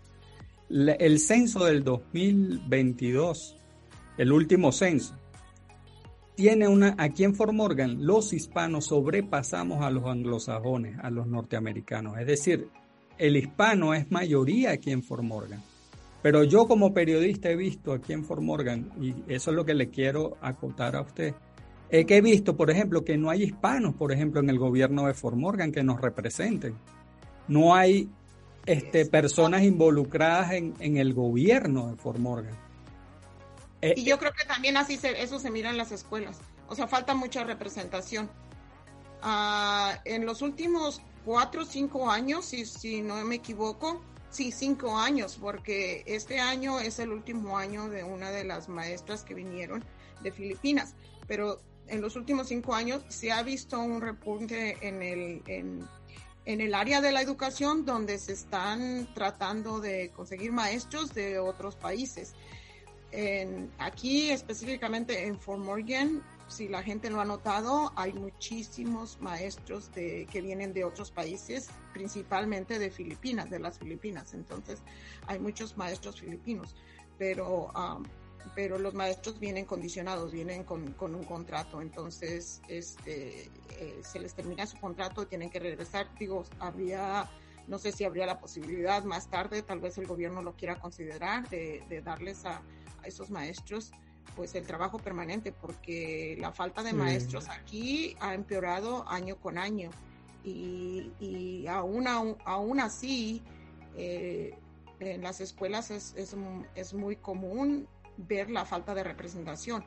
el 0.69 1.19
censo 1.19 1.65
del 1.65 1.83
2022, 1.83 3.57
el 4.17 4.31
último 4.31 4.71
censo, 4.71 5.15
tiene 6.35 6.67
una, 6.67 6.95
aquí 6.99 7.23
en 7.23 7.33
Fort 7.33 7.51
Morgan, 7.51 8.05
los 8.05 8.31
hispanos 8.31 8.85
sobrepasamos 8.85 9.83
a 9.83 9.89
los 9.89 10.05
anglosajones, 10.05 10.97
a 11.01 11.09
los 11.09 11.25
norteamericanos. 11.25 12.17
Es 12.19 12.27
decir, 12.27 12.69
el 13.17 13.35
hispano 13.35 13.95
es 13.95 14.11
mayoría 14.11 14.71
aquí 14.71 14.91
en 14.91 15.01
Fort 15.01 15.23
Morgan. 15.23 15.61
Pero 16.21 16.43
yo 16.43 16.67
como 16.67 16.93
periodista 16.93 17.49
he 17.49 17.55
visto 17.55 17.93
aquí 17.93 18.13
en 18.13 18.25
Fort 18.25 18.41
Morgan, 18.41 18.91
y 18.99 19.13
eso 19.27 19.51
es 19.51 19.55
lo 19.55 19.65
que 19.65 19.73
le 19.73 19.89
quiero 19.89 20.37
acotar 20.41 20.95
a 20.95 21.01
usted, 21.01 21.33
es 21.89 22.05
que 22.05 22.17
he 22.17 22.21
visto, 22.21 22.57
por 22.57 22.69
ejemplo, 22.69 23.05
que 23.05 23.17
no 23.17 23.29
hay 23.29 23.43
hispanos, 23.43 23.95
por 23.95 24.11
ejemplo, 24.11 24.41
en 24.41 24.49
el 24.49 24.59
gobierno 24.59 25.07
de 25.07 25.13
Fort 25.13 25.37
Morgan 25.37 25.71
que 25.71 25.83
nos 25.83 26.01
representen. 26.01 26.75
No 27.47 27.75
hay 27.75 28.09
este, 28.65 29.05
personas 29.05 29.63
involucradas 29.63 30.51
en, 30.51 30.73
en 30.79 30.97
el 30.97 31.13
gobierno 31.13 31.89
de 31.89 31.95
Fort 31.95 32.19
Morgan. 32.19 32.67
Eh, 33.81 33.93
y 33.95 34.03
yo 34.03 34.17
creo 34.17 34.33
que 34.33 34.45
también 34.45 34.75
así 34.75 34.97
se, 34.97 35.21
eso 35.21 35.39
se 35.39 35.51
mira 35.51 35.69
en 35.69 35.77
las 35.77 35.91
escuelas. 35.91 36.39
O 36.67 36.75
sea, 36.75 36.87
falta 36.87 37.13
mucha 37.15 37.43
representación. 37.43 38.29
Ah, 39.21 39.99
en 40.03 40.25
los 40.25 40.41
últimos 40.41 41.01
cuatro 41.23 41.61
o 41.61 41.65
cinco 41.65 42.09
años, 42.09 42.45
si, 42.45 42.65
si 42.65 43.01
no 43.01 43.23
me 43.23 43.35
equivoco, 43.35 44.01
Sí, 44.29 44.51
cinco 44.51 44.97
años, 44.97 45.37
porque 45.39 46.03
este 46.05 46.39
año 46.39 46.79
es 46.79 46.99
el 46.99 47.11
último 47.11 47.57
año 47.57 47.89
de 47.89 48.03
una 48.03 48.29
de 48.29 48.43
las 48.43 48.67
maestras 48.67 49.23
que 49.23 49.33
vinieron 49.33 49.83
de 50.21 50.31
Filipinas, 50.31 50.95
pero 51.27 51.61
en 51.87 52.01
los 52.01 52.15
últimos 52.15 52.47
cinco 52.47 52.75
años 52.75 53.03
se 53.07 53.31
ha 53.31 53.41
visto 53.43 53.79
un 53.79 54.01
repunte 54.01 54.77
en 54.81 55.01
el, 55.01 55.41
en, 55.47 55.87
el 56.45 56.73
área 56.73 57.01
de 57.01 57.11
la 57.11 57.21
educación 57.21 57.85
donde 57.85 58.17
se 58.19 58.33
están 58.33 59.13
tratando 59.13 59.79
de 59.79 60.11
conseguir 60.11 60.51
maestros 60.51 61.13
de 61.13 61.39
otros 61.39 61.75
países. 61.75 62.33
En, 63.11 63.71
aquí 63.77 64.29
específicamente 64.31 65.25
en 65.25 65.39
Fort 65.39 65.61
Morgan 65.61 66.21
si 66.47 66.67
la 66.67 66.81
gente 66.81 67.09
lo 67.09 67.19
ha 67.19 67.25
notado, 67.25 67.91
hay 67.95 68.13
muchísimos 68.13 69.19
maestros 69.19 69.91
de, 69.93 70.27
que 70.31 70.41
vienen 70.41 70.73
de 70.73 70.83
otros 70.83 71.11
países, 71.11 71.69
principalmente 71.93 72.79
de 72.79 72.89
Filipinas, 72.89 73.49
de 73.49 73.59
las 73.59 73.79
Filipinas. 73.79 74.33
Entonces, 74.33 74.81
hay 75.27 75.39
muchos 75.39 75.77
maestros 75.77 76.19
filipinos, 76.19 76.75
pero, 77.17 77.71
um, 77.75 78.03
pero 78.55 78.77
los 78.79 78.93
maestros 78.93 79.39
vienen 79.39 79.65
condicionados, 79.65 80.31
vienen 80.31 80.63
con, 80.63 80.93
con 80.93 81.15
un 81.15 81.23
contrato. 81.23 81.81
Entonces, 81.81 82.61
este, 82.67 83.51
eh, 83.79 83.99
se 84.01 84.19
les 84.19 84.33
termina 84.33 84.65
su 84.65 84.77
contrato 84.79 85.23
y 85.23 85.25
tienen 85.25 85.49
que 85.49 85.59
regresar. 85.59 86.07
Digo, 86.17 86.43
habría 86.59 87.29
no 87.67 87.77
sé 87.77 87.91
si 87.91 88.05
habría 88.05 88.25
la 88.25 88.39
posibilidad 88.39 89.03
más 89.03 89.29
tarde, 89.29 89.61
tal 89.61 89.81
vez 89.81 89.97
el 89.97 90.07
gobierno 90.07 90.41
lo 90.41 90.55
quiera 90.55 90.79
considerar, 90.79 91.49
de, 91.49 91.83
de 91.89 92.01
darles 92.01 92.45
a, 92.45 92.61
esos 93.03 93.29
maestros 93.29 93.91
pues 94.35 94.55
el 94.55 94.65
trabajo 94.65 94.99
permanente, 94.99 95.51
porque 95.51 96.37
la 96.39 96.51
falta 96.51 96.83
de 96.83 96.93
maestros 96.93 97.49
aquí 97.49 98.15
ha 98.19 98.33
empeorado 98.33 99.07
año 99.07 99.37
con 99.37 99.57
año. 99.57 99.89
Y, 100.43 101.11
y 101.19 101.67
aún, 101.67 102.07
aún, 102.07 102.79
así, 102.79 103.41
eh, 103.95 104.57
en 104.99 105.21
las 105.21 105.41
escuelas 105.41 105.91
es, 105.91 106.13
es, 106.15 106.93
muy 106.93 107.15
común 107.17 107.87
ver 108.17 108.49
la 108.49 108.65
falta 108.65 108.93
de 108.93 109.03
representación. 109.03 109.83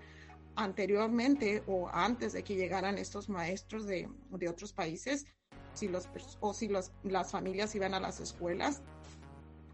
Anteriormente 0.57 1.63
o 1.67 1.89
antes 1.93 2.33
de 2.33 2.43
que 2.43 2.57
llegaran 2.57 2.99
estos 2.99 3.29
maestros 3.29 3.87
de, 3.87 4.09
de 4.31 4.49
otros 4.49 4.73
países, 4.73 5.27
si 5.75 5.89
los, 5.89 6.09
o 6.41 6.53
si 6.53 6.69
los, 6.69 6.93
las 7.05 7.31
familias 7.31 7.75
iban 7.75 7.95
a 7.95 8.01
las 8.01 8.21
escuelas, 8.21 8.83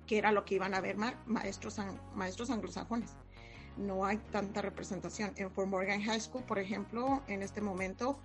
que 0.06 0.18
era 0.18 0.30
lo 0.30 0.44
que 0.44 0.54
iban 0.54 0.74
a 0.74 0.80
ver 0.80 0.96
maestros, 1.26 1.80
maestros 2.14 2.50
anglosajones 2.50 3.16
no 3.76 4.04
hay 4.04 4.18
tanta 4.30 4.62
representación. 4.62 5.32
En 5.36 5.50
Fort 5.50 5.68
Morgan 5.68 6.02
High 6.02 6.20
School, 6.20 6.44
por 6.44 6.58
ejemplo, 6.58 7.22
en 7.28 7.42
este 7.42 7.60
momento, 7.60 8.18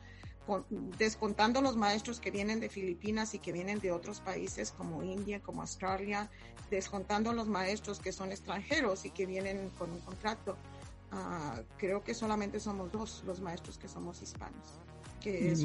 descontando 0.98 1.62
los 1.62 1.78
maestros 1.78 2.20
que 2.20 2.32
vienen 2.32 2.60
de 2.60 2.70
Filipinas 2.70 3.34
y 3.34 3.40
que 3.40 3.52
vienen 3.52 3.80
de 3.80 3.92
otros 3.92 4.22
países 4.22 4.72
como 4.72 5.04
India, 5.04 5.40
como 5.40 5.62
Australia, 5.62 6.30
descontando 6.70 7.34
los 7.34 7.48
maestros 7.48 8.00
que 8.00 8.12
son 8.12 8.32
extranjeros 8.32 9.06
y 9.06 9.12
que 9.12 9.26
vienen 9.26 9.70
con 9.78 9.92
un 9.92 10.00
contrato, 10.00 10.58
uh, 11.12 11.62
creo 11.78 12.04
que 12.04 12.14
solamente 12.14 12.60
somos 12.60 12.92
dos 12.92 13.24
los 13.26 13.40
maestros 13.42 13.78
que 13.78 13.88
somos 13.88 14.22
hispanos, 14.22 14.80
que 15.22 15.52
es 15.52 15.64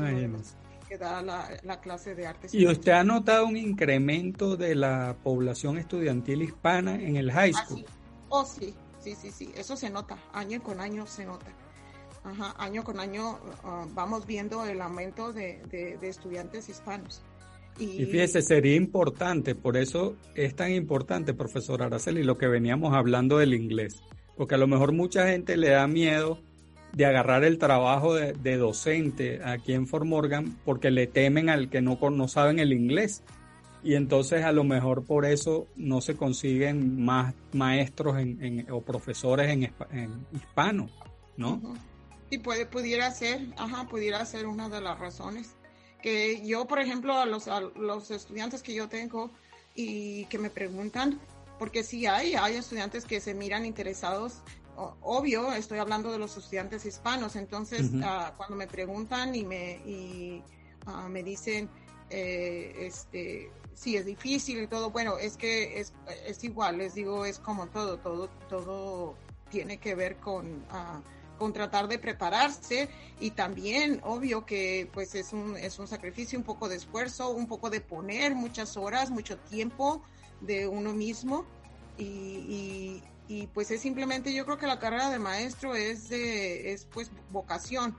que 0.89 0.99
da 0.99 1.21
la, 1.21 1.81
clase 1.81 2.15
de 2.15 2.29
artes. 2.29 2.55
¿Y 2.55 2.67
usted 2.67 2.93
ha 2.93 3.03
notado 3.03 3.47
un 3.47 3.57
incremento 3.57 4.57
de 4.57 4.77
la 4.77 5.17
población 5.23 5.79
estudiantil 5.79 6.43
hispana 6.43 6.95
en 6.95 7.17
el 7.17 7.33
high 7.33 7.53
school? 7.53 7.85
Oh, 8.29 8.45
sí, 8.45 8.73
sí, 9.07 9.15
sí, 9.15 9.31
sí, 9.31 9.53
eso 9.57 9.77
se 9.77 9.89
nota, 9.89 10.19
año 10.33 10.61
con 10.63 10.81
año 10.81 11.07
se 11.07 11.25
nota. 11.25 11.47
Año 12.59 12.83
con 12.83 12.99
año 12.99 13.39
uh, 13.63 13.95
vamos 13.95 14.27
viendo 14.27 14.65
el 14.65 14.81
aumento 14.81 15.33
de, 15.33 15.61
estudiantes 16.03 16.69
hispanos. 16.69 17.23
Y, 17.79 18.05
fíjese, 18.07 18.43
sería 18.43 18.75
importante, 18.75 19.55
por 19.55 19.77
eso 19.77 20.17
es 20.35 20.57
tan 20.57 20.73
importante, 20.73 21.35
profesor 21.35 21.83
Araceli, 21.83 22.25
lo 22.25 22.37
que 22.37 22.49
veníamos 22.49 22.95
hablando 22.95 23.39
del 23.39 23.55
inglés, 23.55 24.03
porque 24.37 24.57
a 24.57 24.59
lo 24.59 24.67
mejor 24.67 24.91
mucha 24.91 25.29
gente 25.29 25.57
le 25.57 25.69
da 25.69 25.87
miedo 25.87 26.41
de 26.93 27.05
agarrar 27.05 27.45
el 27.45 27.59
trabajo 27.59 28.15
de, 28.15 28.57
docente 28.57 29.41
aquí 29.45 29.75
en 29.75 29.87
Fort 29.87 30.07
Morgan 30.07 30.57
porque 30.65 30.91
le 30.91 31.07
temen 31.07 31.49
al 31.49 31.69
que 31.69 31.81
no, 31.81 31.99
no 32.11 32.27
saben 32.27 32.59
el 32.59 32.73
inglés 32.73 33.23
y 33.87 33.95
entonces 33.95 34.45
a 34.45 34.51
lo 34.51 34.65
mejor 34.65 35.05
por 35.05 35.25
eso 35.25 35.69
no 35.77 36.01
se 36.01 36.17
consiguen 36.17 37.05
más 37.05 37.35
maestros 37.53 38.19
en, 38.19 38.67
o 38.69 38.81
profesores 38.81 39.49
en, 39.49 39.73
en 39.93 40.27
hispano, 40.33 40.89
¿no? 41.37 41.63
Sí, 42.29 42.39
puede, 42.39 42.67
pudiera 42.67 43.13
ser, 43.13 43.47
ajá, 43.57 43.87
pudiera 43.89 44.27
ser 44.27 44.49
una 44.49 44.69
de 44.69 44.81
las 44.81 44.99
razones 44.99 45.55
que 46.03 46.45
yo, 46.45 46.67
por 46.67 46.81
ejemplo, 46.81 47.17
a 47.17 47.27
los, 47.27 47.47
a 47.47 47.61
los 47.61 48.11
estudiantes 48.11 48.65
que 48.65 48.75
yo 48.75 48.89
tengo 48.89 49.31
y 49.77 50.25
que 50.25 50.39
me 50.41 50.51
preguntan, 50.51 51.21
porque 51.57 51.85
sí 51.85 52.07
hay, 52.07 52.35
hay 52.35 52.57
estudiantes 52.57 53.05
que 53.05 53.21
se 53.21 53.35
miran 53.35 53.65
interesados 53.65 54.43
obvio, 54.77 55.53
estoy 55.53 55.79
hablando 55.79 56.13
de 56.13 56.19
los 56.19 56.37
estudiantes 56.37 56.85
hispanos, 56.85 57.37
entonces 57.37 57.91
ah, 58.03 58.35
cuando 58.37 58.57
me 58.57 58.67
preguntan 58.67 59.35
y 59.35 59.45
me, 59.45 59.77
y, 59.87 60.43
ah, 60.87 61.09
me 61.09 61.23
dicen, 61.23 61.71
eh, 62.11 62.75
este, 62.81 63.51
sí, 63.75 63.97
es 63.97 64.07
difícil 64.07 64.63
y 64.63 64.67
todo, 64.67 64.91
bueno, 64.91 65.19
es 65.19 65.37
que 65.37 65.81
es, 65.81 65.93
es, 66.27 66.43
igual, 66.45 66.79
les 66.79 66.95
digo, 66.95 67.25
es 67.25 67.39
como 67.39 67.67
todo, 67.69 67.99
todo, 67.99 68.29
todo 68.49 69.15
tiene 69.51 69.79
que 69.79 69.95
ver 69.95 70.17
con, 70.17 70.65
ah, 70.71 71.01
con 71.39 71.53
tratar 71.53 71.89
de 71.89 71.99
prepararse 71.99 72.89
y 73.21 73.33
también, 73.33 74.01
obvio 74.05 74.47
que 74.47 74.89
pues 74.93 75.15
es 75.15 75.33
un, 75.33 75.57
es 75.57 75.79
un 75.79 75.87
sacrificio, 75.87 76.39
un 76.39 76.45
poco 76.45 76.69
de 76.69 76.77
esfuerzo, 76.77 77.31
un 77.31 77.47
poco 77.47 77.71
de 77.71 77.81
poner 77.81 78.35
muchas 78.35 78.77
horas, 78.77 79.11
mucho 79.11 79.39
tiempo 79.39 80.03
de 80.41 80.67
uno 80.67 80.93
mismo 80.93 81.45
y, 81.99 83.03
y 83.29 83.47
pues 83.49 83.71
es 83.71 83.81
simplemente, 83.81 84.33
yo 84.33 84.45
creo 84.45 84.59
que 84.59 84.67
la 84.67 84.79
carrera 84.79 85.11
de 85.11 85.19
maestro 85.19 85.75
es 85.75 86.09
de, 86.09 86.73
es 86.73 86.85
pues 86.87 87.11
vocación 87.31 87.97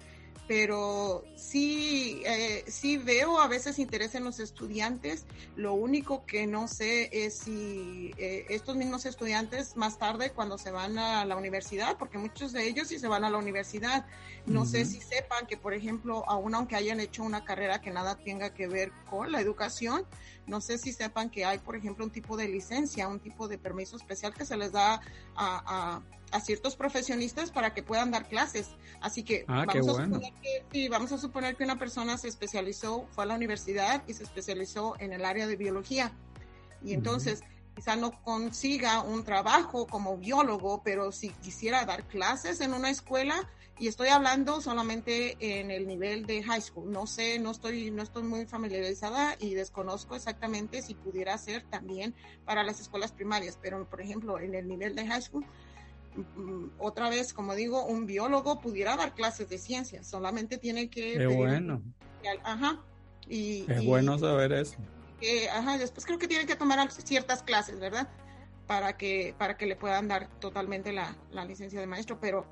pero 0.47 1.25
sí, 1.35 2.21
eh, 2.25 2.63
sí 2.67 2.97
veo 2.97 3.39
a 3.39 3.47
veces 3.47 3.79
interés 3.79 4.15
en 4.15 4.23
los 4.23 4.39
estudiantes. 4.39 5.25
Lo 5.57 5.73
único 5.73 6.25
que 6.25 6.47
no 6.47 6.67
sé 6.69 7.09
es 7.11 7.39
si 7.39 8.13
eh, 8.17 8.45
estos 8.49 8.77
mismos 8.77 9.05
estudiantes 9.05 9.75
más 9.75 9.97
tarde 9.97 10.31
cuando 10.31 10.57
se 10.57 10.71
van 10.71 10.97
a 10.97 11.25
la 11.25 11.35
universidad, 11.35 11.97
porque 11.97 12.17
muchos 12.17 12.53
de 12.53 12.65
ellos 12.65 12.87
sí 12.87 12.97
se 12.97 13.07
van 13.07 13.25
a 13.25 13.29
la 13.29 13.37
universidad, 13.37 14.05
no 14.45 14.65
sé 14.65 14.85
si 14.85 15.01
sepan 15.01 15.45
que, 15.45 15.57
por 15.57 15.73
ejemplo, 15.73 16.23
aún 16.29 16.55
aunque 16.55 16.77
hayan 16.77 17.01
hecho 17.01 17.23
una 17.23 17.43
carrera 17.43 17.81
que 17.81 17.91
nada 17.91 18.15
tenga 18.15 18.53
que 18.53 18.67
ver 18.67 18.91
con 19.09 19.31
la 19.31 19.41
educación, 19.41 20.05
no 20.45 20.61
sé 20.61 20.77
si 20.77 20.93
sepan 20.93 21.29
que 21.29 21.43
hay, 21.43 21.59
por 21.59 21.75
ejemplo, 21.75 22.05
un 22.05 22.11
tipo 22.11 22.37
de 22.37 22.47
licencia, 22.47 23.09
un 23.09 23.19
tipo 23.19 23.49
de 23.49 23.57
permiso 23.57 23.97
especial 23.97 24.33
que 24.33 24.45
se 24.45 24.55
les 24.55 24.71
da 24.71 24.93
a, 24.93 25.01
a, 25.35 26.01
ciertos 26.39 26.75
profesionistas 26.75 27.51
para 27.51 27.73
que 27.73 27.83
puedan 27.83 28.11
dar 28.11 28.27
clases. 28.27 28.69
Así 29.01 29.23
que, 29.23 29.45
ah, 29.47 29.65
vamos, 29.65 29.87
a 29.99 30.05
suponer 30.05 30.33
que 30.41 30.65
sí, 30.71 30.87
vamos 30.87 31.11
a 31.11 31.17
suponer 31.17 31.55
que 31.55 31.63
una 31.63 31.79
persona 31.79 32.17
se 32.17 32.27
especializó, 32.27 33.07
fue 33.11 33.23
a 33.23 33.27
la 33.27 33.35
universidad 33.35 34.03
y 34.07 34.13
se 34.13 34.23
especializó 34.23 34.95
en 34.99 35.13
el 35.13 35.25
área 35.25 35.47
de 35.47 35.55
biología. 35.55 36.11
Y 36.83 36.93
entonces, 36.93 37.41
quizá 37.75 37.95
no 37.95 38.11
consiga 38.23 39.01
un 39.01 39.23
trabajo 39.23 39.87
como 39.87 40.17
biólogo, 40.17 40.81
pero 40.83 41.11
si 41.11 41.29
quisiera 41.29 41.85
dar 41.85 42.07
clases 42.07 42.61
en 42.61 42.73
una 42.73 42.89
escuela, 42.89 43.49
y 43.79 43.87
estoy 43.87 44.07
hablando 44.07 44.59
solamente 44.59 45.37
en 45.39 45.69
el 45.69 45.85
nivel 45.85 46.25
de 46.25 46.41
high 46.41 46.61
school. 46.61 46.91
No 46.91 47.05
sé, 47.05 47.37
no 47.37 47.51
estoy, 47.51 47.91
no 47.91 48.01
estoy 48.01 48.23
muy 48.23 48.45
familiarizada 48.45 49.35
y 49.39 49.53
desconozco 49.53 50.15
exactamente 50.15 50.81
si 50.81 50.95
pudiera 50.95 51.37
ser 51.37 51.63
también 51.69 52.15
para 52.45 52.63
las 52.63 52.79
escuelas 52.79 53.11
primarias, 53.11 53.59
pero 53.61 53.87
por 53.87 54.01
ejemplo, 54.01 54.39
en 54.39 54.55
el 54.55 54.67
nivel 54.67 54.95
de 54.95 55.05
high 55.05 55.21
school, 55.21 55.45
otra 56.79 57.09
vez, 57.09 57.33
como 57.33 57.55
digo, 57.55 57.85
un 57.85 58.05
biólogo 58.05 58.59
pudiera 58.59 58.95
dar 58.95 59.13
clases 59.13 59.49
de 59.49 59.57
ciencias, 59.57 60.07
solamente 60.07 60.57
tiene 60.57 60.89
que... 60.89 61.13
Qué 61.13 61.27
bueno. 61.27 61.81
Ajá. 62.43 62.81
Y, 63.29 63.69
es 63.71 63.85
bueno 63.85 64.17
saber 64.17 64.51
eso. 64.53 64.77
ajá, 65.53 65.77
después 65.77 66.05
creo 66.05 66.17
que 66.17 66.27
tiene 66.27 66.45
que 66.45 66.55
tomar 66.55 66.91
ciertas 66.91 67.43
clases, 67.43 67.79
¿verdad? 67.79 68.09
Para 68.65 68.97
que, 68.97 69.35
para 69.37 69.57
que 69.57 69.65
le 69.65 69.75
puedan 69.75 70.07
dar 70.07 70.29
totalmente 70.39 70.91
la, 70.93 71.15
la 71.31 71.45
licencia 71.45 71.79
de 71.79 71.87
maestro, 71.87 72.19
pero 72.19 72.45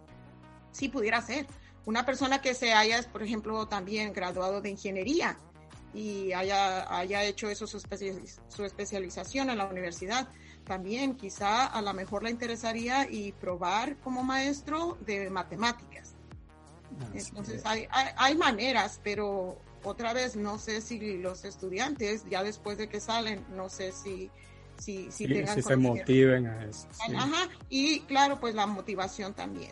sí 0.71 0.89
pudiera 0.89 1.21
ser. 1.21 1.47
Una 1.85 2.05
persona 2.05 2.41
que 2.41 2.53
se 2.53 2.73
haya, 2.73 3.01
por 3.11 3.23
ejemplo, 3.23 3.67
también 3.67 4.11
graduado 4.11 4.61
de 4.61 4.69
ingeniería 4.69 5.37
y 5.93 6.33
haya, 6.33 6.93
haya 6.95 7.23
hecho 7.23 7.49
eso 7.49 7.67
su, 7.67 7.79
su 7.79 8.65
especialización 8.65 9.49
en 9.49 9.57
la 9.57 9.65
universidad, 9.65 10.27
también 10.65 11.15
quizá 11.15 11.65
a 11.65 11.81
lo 11.81 11.93
mejor 11.93 12.23
le 12.23 12.31
interesaría 12.31 13.09
y 13.09 13.31
probar 13.33 13.95
como 13.97 14.23
maestro 14.23 14.97
de 15.05 15.29
matemáticas. 15.29 16.13
Entonces 17.13 17.61
hay, 17.65 17.87
hay, 17.91 18.35
maneras, 18.35 19.01
pero 19.03 19.57
otra 19.83 20.13
vez 20.13 20.35
no 20.35 20.57
sé 20.57 20.81
si 20.81 21.17
los 21.17 21.43
estudiantes 21.43 22.23
ya 22.29 22.41
después 22.41 22.77
de 22.77 22.87
que 22.87 22.99
salen, 22.99 23.43
no 23.53 23.69
sé 23.69 23.91
si 23.91 24.31
si, 24.77 25.09
si, 25.11 25.25
si 25.27 25.61
se 25.61 25.75
motiven 25.75 26.47
a 26.47 26.65
eso. 26.65 26.87
Ajá, 27.15 27.49
y 27.69 28.01
claro, 28.01 28.39
pues 28.39 28.55
la 28.55 28.65
motivación 28.65 29.33
también. 29.33 29.71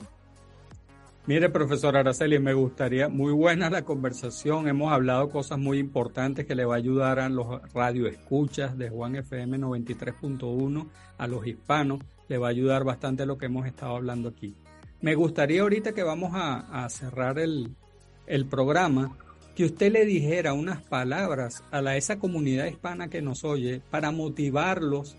Mire, 1.25 1.49
profesor 1.49 1.95
Araceli, 1.95 2.37
me 2.37 2.53
gustaría, 2.53 3.07
muy 3.07 3.31
buena 3.31 3.69
la 3.69 3.85
conversación, 3.85 4.67
hemos 4.67 4.91
hablado 4.91 5.29
cosas 5.29 5.57
muy 5.57 5.79
importantes 5.79 6.45
que 6.45 6.53
le 6.53 6.65
va 6.65 6.75
a 6.75 6.79
ayudar 6.79 7.17
a 7.19 7.29
los 7.29 7.61
radioescuchas 7.73 8.77
de 8.77 8.89
Juan 8.89 9.15
FM 9.15 9.57
93.1, 9.57 10.89
a 11.17 11.27
los 11.27 11.47
hispanos, 11.47 11.99
le 12.27 12.37
va 12.37 12.47
a 12.47 12.49
ayudar 12.49 12.83
bastante 12.83 13.25
lo 13.25 13.37
que 13.37 13.45
hemos 13.45 13.65
estado 13.65 13.95
hablando 13.95 14.27
aquí. 14.27 14.53
Me 14.99 15.15
gustaría 15.15 15.61
ahorita 15.61 15.93
que 15.93 16.03
vamos 16.03 16.31
a, 16.33 16.89
cerrar 16.89 17.39
el, 17.39 17.73
el, 18.27 18.45
programa, 18.45 19.17
que 19.55 19.63
usted 19.63 19.93
le 19.93 20.03
dijera 20.03 20.51
unas 20.51 20.83
palabras 20.83 21.63
a 21.71 21.81
la, 21.81 21.95
esa 21.95 22.19
comunidad 22.19 22.65
hispana 22.65 23.07
que 23.07 23.21
nos 23.21 23.45
oye 23.45 23.81
para 23.91 24.11
motivarlos 24.11 25.15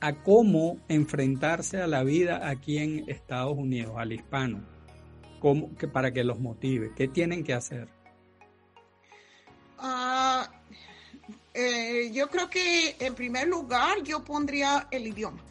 a 0.00 0.16
cómo 0.16 0.76
enfrentarse 0.88 1.80
a 1.80 1.86
la 1.86 2.04
vida 2.04 2.46
aquí 2.46 2.76
en 2.76 3.04
Estados 3.08 3.56
Unidos, 3.56 3.94
al 3.96 4.12
hispano 4.12 4.79
cómo, 5.40 5.74
que 5.74 5.88
para 5.88 6.12
que 6.12 6.22
los 6.22 6.38
motive? 6.38 6.92
¿Qué 6.94 7.08
tienen 7.08 7.42
que 7.42 7.54
hacer? 7.54 7.88
Eh, 11.52 12.10
yo 12.12 12.28
creo 12.28 12.48
que 12.48 12.96
en 13.00 13.14
primer 13.14 13.48
lugar 13.48 14.02
yo 14.04 14.22
pondría 14.24 14.86
el 14.90 15.08
idioma, 15.08 15.42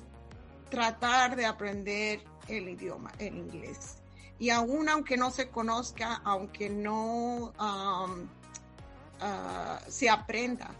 tratar 0.70 1.36
de 1.36 1.46
aprender 1.46 2.22
el 2.48 2.70
idioma, 2.70 3.12
el 3.20 3.38
inglés. 3.38 3.98
Y 4.40 4.50
aún 4.50 4.88
aunque 4.88 5.18
no 5.18 5.30
se 5.30 5.50
conozca, 5.50 6.22
aunque 6.24 6.70
no 6.70 7.54
ah, 7.60 8.08
se 9.90 10.10
aprenda, 10.10 10.72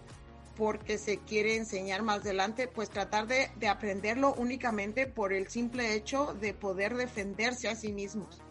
porque 0.56 0.98
se 0.98 1.18
quiere 1.20 1.58
enseñar 1.58 2.02
más 2.02 2.22
adelante, 2.22 2.70
pues 2.70 2.90
tratar 2.90 3.28
de, 3.28 3.52
de, 3.58 3.68
aprenderlo 3.68 4.34
únicamente 4.36 5.06
por 5.08 5.34
el 5.34 5.50
simple 5.50 5.94
hecho 5.94 6.34
de 6.36 6.54
poder 6.54 6.96
defenderse 6.96 7.68
a 7.68 7.76
sí 7.76 7.92
mismos 7.92 8.42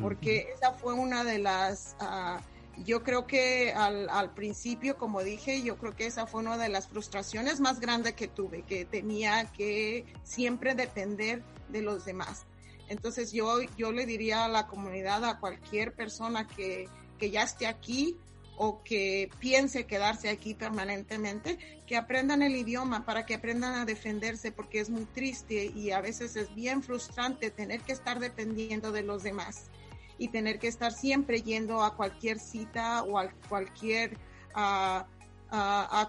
porque 0.00 0.48
esa 0.54 0.72
fue 0.72 0.92
una 0.92 1.24
de 1.24 1.38
las, 1.38 1.96
ah, 2.00 2.40
yo 2.84 3.02
creo 3.02 3.26
que 3.26 3.72
al, 3.72 4.08
al, 4.08 4.30
principio, 4.34 4.96
como 4.96 5.22
dije, 5.22 5.62
yo 5.62 5.76
creo 5.78 5.96
que 5.96 6.06
esa 6.06 6.26
fue 6.26 6.40
una 6.40 6.58
de 6.58 6.68
las 6.68 6.88
frustraciones 6.88 7.60
más 7.60 7.80
grandes 7.80 8.14
que 8.14 8.28
tuve, 8.28 8.62
que 8.62 8.84
tenía 8.84 9.44
que 9.52 10.04
siempre 10.24 10.74
depender 10.74 11.42
de 11.68 11.82
los 11.82 12.04
demás. 12.04 12.44
Entonces 12.88 13.32
yo, 13.32 13.60
yo 13.76 13.92
le 13.92 14.06
diría 14.06 14.44
a 14.44 14.48
la 14.48 14.66
comunidad, 14.66 15.24
a 15.24 15.38
cualquier 15.38 15.92
persona 15.92 16.46
que, 16.46 16.88
que 17.18 17.30
ya 17.30 17.42
esté 17.42 17.66
aquí, 17.66 18.16
o 18.58 18.82
que 18.82 19.30
piense 19.38 19.86
quedarse 19.86 20.28
aquí 20.28 20.54
permanentemente, 20.54 21.58
que 21.86 21.96
aprendan 21.96 22.42
el 22.42 22.56
idioma 22.56 23.04
para 23.04 23.24
que 23.24 23.34
aprendan 23.34 23.74
a 23.74 23.84
defenderse 23.84 24.52
porque 24.52 24.80
es 24.80 24.90
muy 24.90 25.04
triste 25.06 25.66
y 25.74 25.92
a 25.92 26.00
veces 26.00 26.36
es 26.36 26.54
bien 26.54 26.82
frustrante 26.82 27.50
tener 27.50 27.80
que 27.82 27.92
estar 27.92 28.18
dependiendo 28.18 28.90
de 28.90 29.02
los 29.02 29.22
demás 29.22 29.70
y 30.18 30.28
tener 30.28 30.58
que 30.58 30.66
estar 30.66 30.92
siempre 30.92 31.42
yendo 31.42 31.82
a 31.82 31.94
cualquier 31.94 32.40
cita 32.40 33.04
o 33.04 33.18
a 33.18 33.30
cualquier 33.48 34.18
a, 34.54 35.06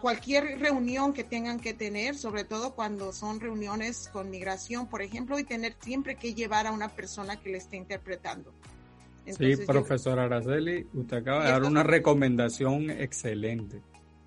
cualquier 0.02 0.60
reunión 0.60 1.14
que 1.14 1.24
tengan 1.24 1.60
que 1.60 1.74
tener, 1.74 2.18
sobre 2.18 2.44
todo 2.44 2.74
cuando 2.74 3.14
son 3.14 3.40
reuniones 3.40 4.10
con 4.12 4.30
migración, 4.30 4.88
por 4.88 5.02
ejemplo, 5.02 5.40
y 5.40 5.44
tener 5.44 5.76
siempre 5.80 6.16
que 6.16 6.34
llevar 6.34 6.68
a 6.68 6.72
una 6.72 6.90
persona 6.90 7.40
que 7.40 7.50
le 7.52 7.60
esté 7.60 7.78
interpretando. 7.78 8.54
Sí, 9.38 9.56
profesor 9.66 10.20
Araceli, 10.20 10.88
usted 10.94 11.18
acaba 11.18 11.46
de 11.46 11.52
dar 11.52 11.64
una 11.64 11.84
recomendación 11.84 12.90
excelente. 12.90 13.82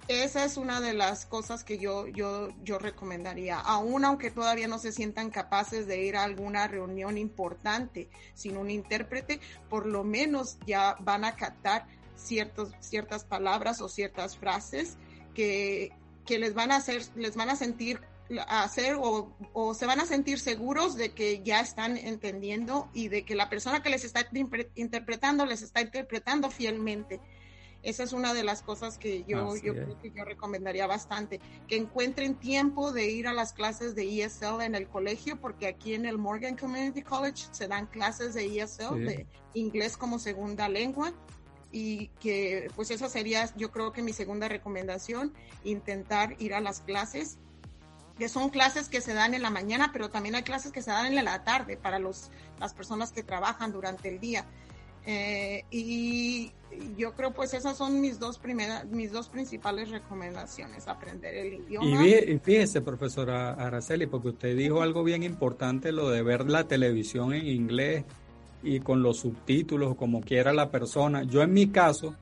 Esa 0.08 0.44
es 0.44 0.56
una 0.56 0.80
de 0.80 0.94
las 0.94 1.26
cosas 1.26 1.62
que 1.62 1.78
yo, 1.78 2.08
yo, 2.08 2.48
yo 2.64 2.78
recomendaría, 2.78 3.60
aún 3.60 4.04
aunque 4.04 4.30
todavía 4.30 4.66
no 4.66 4.78
se 4.78 4.90
sientan 4.90 5.30
capaces 5.30 5.86
de 5.86 6.02
ir 6.04 6.16
a 6.16 6.24
alguna 6.24 6.66
reunión 6.66 7.16
importante 7.18 8.08
sin 8.34 8.56
un 8.56 8.68
intérprete, 8.68 9.40
por 9.70 9.86
lo 9.86 10.02
menos 10.02 10.58
ya 10.66 10.96
van 11.00 11.24
a 11.24 11.36
captar 11.36 11.86
ciertos, 12.16 12.72
ciertas 12.80 13.24
palabras 13.24 13.80
o 13.80 13.88
ciertas 13.88 14.36
frases 14.36 14.96
que, 15.34 15.92
que 16.26 16.38
les 16.38 16.52
van 16.52 16.72
a 16.72 16.76
hacer, 16.76 17.02
les 17.14 17.36
van 17.36 17.50
a 17.50 17.56
sentir 17.56 18.00
hacer 18.40 18.94
o, 18.94 19.36
o, 19.52 19.74
se 19.74 19.86
van 19.86 20.00
a 20.00 20.06
sentir 20.06 20.38
seguros 20.38 20.96
de 20.96 21.12
que 21.12 21.42
ya 21.42 21.60
están 21.60 21.96
entendiendo 21.96 22.88
y 22.92 23.08
de 23.08 23.24
que 23.24 23.34
la 23.34 23.48
persona 23.48 23.82
que 23.82 23.90
les 23.90 24.04
está 24.04 24.28
interpretando 24.74 25.46
les 25.46 25.62
está 25.62 25.80
interpretando 25.80 26.50
fielmente. 26.50 27.20
Esa 27.82 28.04
es 28.04 28.12
una 28.12 28.32
de 28.32 28.44
las 28.44 28.62
cosas 28.62 28.96
que 28.96 29.24
yo, 29.24 29.56
yo 29.56 29.74
creo 29.74 30.00
que 30.00 30.12
yo 30.12 30.24
recomendaría 30.24 30.86
bastante, 30.86 31.40
que 31.66 31.76
encuentren 31.76 32.36
tiempo 32.36 32.92
de 32.92 33.10
ir 33.10 33.26
a 33.26 33.32
las 33.32 33.52
clases 33.52 33.96
de 33.96 34.22
ESL 34.22 34.62
en 34.62 34.76
el 34.76 34.86
colegio, 34.86 35.40
porque 35.40 35.66
aquí 35.66 35.94
en 35.94 36.06
el 36.06 36.16
Morgan 36.16 36.56
Community 36.56 37.02
College 37.02 37.46
se 37.50 37.66
dan 37.66 37.86
clases 37.86 38.34
de 38.34 38.60
ESL, 38.60 39.04
de 39.04 39.26
inglés 39.54 39.96
como 39.96 40.20
segunda 40.20 40.68
lengua, 40.68 41.12
y 41.72 42.08
que 42.20 42.68
pues 42.76 42.90
esa 42.90 43.08
sería 43.08 43.50
yo 43.56 43.72
creo 43.72 43.92
que 43.92 44.02
mi 44.02 44.12
segunda 44.12 44.46
recomendación, 44.46 45.32
intentar 45.64 46.36
ir 46.38 46.54
a 46.54 46.60
las 46.60 46.82
clases 46.82 47.38
que 48.22 48.28
son 48.28 48.50
clases 48.50 48.88
que 48.88 49.00
se 49.00 49.14
dan 49.14 49.34
en 49.34 49.42
la 49.42 49.50
mañana, 49.50 49.90
pero 49.92 50.08
también 50.08 50.36
hay 50.36 50.44
clases 50.44 50.70
que 50.70 50.80
se 50.80 50.92
dan 50.92 51.06
en 51.06 51.24
la 51.24 51.42
tarde 51.42 51.76
para 51.76 51.98
los, 51.98 52.30
las 52.60 52.72
personas 52.72 53.10
que 53.10 53.24
trabajan 53.24 53.72
durante 53.72 54.08
el 54.08 54.20
día. 54.20 54.46
Eh, 55.04 55.64
y 55.72 56.52
yo 56.96 57.14
creo 57.14 57.32
pues 57.32 57.52
esas 57.52 57.76
son 57.76 58.00
mis 58.00 58.20
dos 58.20 58.38
primeras, 58.38 58.84
mis 58.84 59.10
dos 59.10 59.28
principales 59.28 59.90
recomendaciones, 59.90 60.86
aprender 60.86 61.34
el 61.34 61.54
idioma. 61.54 62.06
Y 62.06 62.38
fíjese, 62.38 62.80
profesora 62.80 63.54
Araceli, 63.54 64.06
porque 64.06 64.28
usted 64.28 64.56
dijo 64.56 64.82
algo 64.82 65.02
bien 65.02 65.24
importante, 65.24 65.90
lo 65.90 66.08
de 66.08 66.22
ver 66.22 66.48
la 66.48 66.68
televisión 66.68 67.34
en 67.34 67.48
inglés 67.48 68.04
y 68.62 68.78
con 68.78 69.02
los 69.02 69.16
subtítulos, 69.16 69.96
como 69.96 70.20
quiera 70.20 70.52
la 70.52 70.70
persona. 70.70 71.24
Yo 71.24 71.42
en 71.42 71.52
mi 71.52 71.70
caso, 71.70 72.14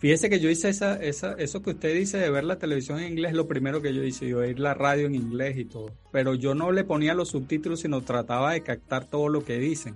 fíjese 0.00 0.28
que 0.28 0.40
yo 0.40 0.50
hice 0.50 0.68
esa, 0.68 1.00
esa, 1.00 1.34
eso 1.34 1.62
que 1.62 1.70
usted 1.70 1.94
dice 1.94 2.18
de 2.18 2.30
ver 2.30 2.42
la 2.42 2.58
televisión 2.58 2.98
en 2.98 3.12
inglés, 3.12 3.34
lo 3.34 3.46
primero 3.46 3.80
que 3.80 3.94
yo 3.94 4.02
hice, 4.02 4.28
yo 4.28 4.38
oír 4.38 4.58
la 4.58 4.74
radio 4.74 5.06
en 5.06 5.14
inglés 5.14 5.56
y 5.56 5.66
todo. 5.66 5.92
Pero 6.10 6.34
yo 6.34 6.56
no 6.56 6.72
le 6.72 6.82
ponía 6.82 7.14
los 7.14 7.28
subtítulos, 7.28 7.80
sino 7.80 8.00
trataba 8.00 8.54
de 8.54 8.62
captar 8.62 9.04
todo 9.04 9.28
lo 9.28 9.44
que 9.44 9.58
dicen 9.58 9.94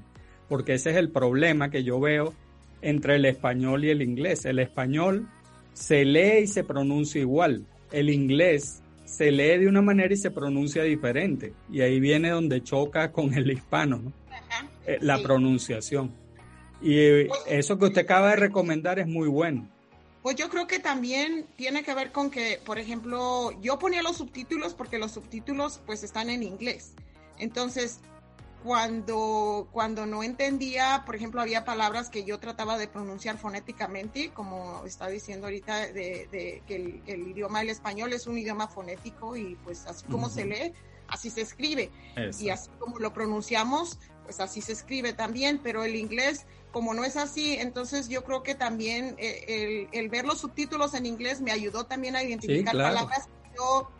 porque 0.48 0.74
ese 0.74 0.90
es 0.90 0.96
el 0.96 1.10
problema 1.10 1.70
que 1.70 1.84
yo 1.84 2.00
veo 2.00 2.34
entre 2.82 3.16
el 3.16 3.24
español 3.24 3.84
y 3.84 3.90
el 3.90 4.02
inglés. 4.02 4.44
El 4.44 4.58
español 4.58 5.28
se 5.72 6.04
lee 6.04 6.42
y 6.42 6.46
se 6.46 6.64
pronuncia 6.64 7.20
igual. 7.20 7.66
El 7.92 8.10
inglés 8.10 8.82
se 9.04 9.30
lee 9.30 9.58
de 9.58 9.68
una 9.68 9.82
manera 9.82 10.12
y 10.12 10.16
se 10.16 10.30
pronuncia 10.30 10.82
diferente. 10.82 11.54
Y 11.70 11.80
ahí 11.80 12.00
viene 12.00 12.30
donde 12.30 12.62
choca 12.62 13.10
con 13.12 13.34
el 13.34 13.50
hispano, 13.50 13.98
¿no? 13.98 14.12
Eh, 14.86 14.98
la 15.00 15.22
pronunciación. 15.22 16.12
Y 16.82 16.98
eh, 16.98 17.28
eso 17.48 17.78
que 17.78 17.86
usted 17.86 18.02
acaba 18.02 18.30
de 18.30 18.36
recomendar 18.36 18.98
es 18.98 19.06
muy 19.06 19.28
bueno. 19.28 19.68
Pues 20.24 20.36
yo 20.36 20.48
creo 20.48 20.66
que 20.66 20.78
también 20.78 21.46
tiene 21.54 21.82
que 21.82 21.92
ver 21.92 22.10
con 22.10 22.30
que, 22.30 22.58
por 22.64 22.78
ejemplo, 22.78 23.50
yo 23.60 23.78
ponía 23.78 24.02
los 24.02 24.16
subtítulos 24.16 24.72
porque 24.72 24.98
los 24.98 25.12
subtítulos 25.12 25.82
pues 25.84 26.02
están 26.02 26.30
en 26.30 26.42
inglés. 26.42 26.94
Entonces, 27.36 28.00
cuando, 28.64 29.68
cuando 29.72 30.06
no 30.06 30.22
entendía, 30.22 31.02
por 31.04 31.14
ejemplo, 31.14 31.42
había 31.42 31.66
palabras 31.66 32.08
que 32.08 32.24
yo 32.24 32.40
trataba 32.40 32.78
de 32.78 32.88
pronunciar 32.88 33.36
fonéticamente, 33.36 34.30
como 34.30 34.82
está 34.86 35.06
diciendo 35.08 35.48
ahorita, 35.48 35.92
de, 35.92 36.62
que 36.66 37.02
el, 37.06 37.28
idioma 37.28 37.58
del 37.58 37.68
español 37.68 38.14
es 38.14 38.26
un 38.26 38.38
idioma 38.38 38.66
fonético 38.66 39.36
y 39.36 39.56
pues 39.56 39.84
así 39.84 40.06
como 40.06 40.30
se 40.30 40.46
lee, 40.46 40.72
así 41.08 41.28
se 41.28 41.42
escribe. 41.42 41.90
Y 42.40 42.48
así 42.48 42.70
como 42.78 42.98
lo 42.98 43.12
pronunciamos, 43.12 43.98
pues 44.24 44.40
así 44.40 44.62
se 44.62 44.72
escribe 44.72 45.12
también, 45.12 45.60
pero 45.62 45.84
el 45.84 45.94
inglés, 45.94 46.46
como 46.72 46.94
no 46.94 47.04
es 47.04 47.18
así, 47.18 47.56
entonces 47.56 48.08
yo 48.08 48.24
creo 48.24 48.42
que 48.42 48.54
también 48.54 49.14
eh, 49.18 49.88
el, 49.92 50.08
ver 50.08 50.24
los 50.24 50.38
subtítulos 50.38 50.94
en 50.94 51.04
inglés 51.04 51.42
me 51.42 51.52
ayudó 51.52 51.84
también 51.84 52.16
a 52.16 52.22
identificar 52.22 52.72
palabras 52.72 53.26
que 53.26 53.56
yo, 53.58 53.90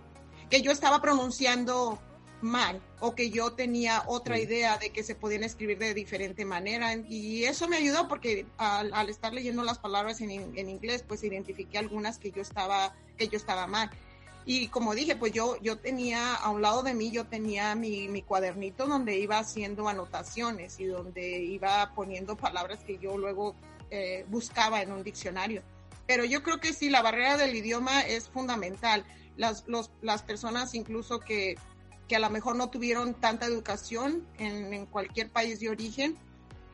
que 0.49 0.63
yo 0.63 0.73
estaba 0.73 1.03
pronunciando 1.03 1.99
mal 2.45 2.81
o 3.01 3.15
que 3.15 3.31
yo 3.31 3.55
tenía 3.55 4.05
otra 4.07 4.39
idea 4.39 4.77
de 4.77 4.91
que 4.91 5.03
se 5.03 5.15
podían 5.15 5.43
escribir 5.45 5.79
de 5.79 5.95
diferente 5.95 6.45
manera 6.45 6.95
y 6.95 7.45
eso 7.45 7.67
me 7.69 7.79
ayudó 7.79 8.07
porque 8.07 8.47
al, 8.59 9.09
estar 9.09 9.33
leyendo 9.33 9.65
las 9.65 9.79
palabras 9.79 10.21
en, 10.21 10.31
inglés 10.31 11.03
pues 11.09 11.25
identifiqué 11.25 11.79
algunas 11.79 12.19
que 12.19 12.31
yo 12.31 12.43
estaba 12.43 12.95
que 13.17 13.29
yo 13.29 13.39
estaba 13.39 13.67
mal. 13.67 13.91
Y 14.45 14.69
como 14.69 14.95
dije 14.95 15.17
pues 15.17 15.33
yo 15.33 15.57
yo 15.63 15.79
tenía 15.79 16.35
a 16.35 16.51
un 16.51 16.61
lado 16.61 16.83
de 16.83 16.93
mí 16.93 17.11
yo 17.11 17.25
tenía 17.25 17.75
mi, 17.75 18.09
mi 18.09 18.21
cuadernito 18.21 18.87
donde 18.87 19.19
iba 19.19 19.39
haciendo 19.39 19.89
anotaciones 19.89 20.79
y 20.79 20.85
donde 20.85 21.39
iba 21.39 21.93
poniendo 21.95 22.37
palabras 22.37 22.85
que 22.85 22.99
yo 22.99 23.17
luego 23.17 23.57
eh, 23.91 24.27
buscaba 24.29 24.83
en 24.83 24.93
un 24.93 25.03
diccionario. 25.03 25.63
Pero 26.07 26.27
yo 26.27 26.43
creo 26.43 26.61
que 26.61 26.75
sí 26.75 26.91
la 26.91 27.01
barrera 27.01 27.39
del 27.39 27.57
idioma 27.57 28.03
es 28.03 28.29
fundamental. 28.29 29.07
Las, 29.39 29.65
los, 29.67 29.91
las 30.03 30.23
personas 30.23 30.75
incluso 30.75 31.19
que 31.19 31.57
que 32.09 32.17
a 32.17 32.19
lo 32.19 32.31
mejor 32.31 32.57
no 32.57 32.71
tuvieron 32.71 33.15
tanta 33.15 33.47
educación 33.47 34.27
en, 34.39 34.87
cualquier 34.87 35.31
país 35.31 35.61
de 35.61 35.71
origen. 35.71 36.17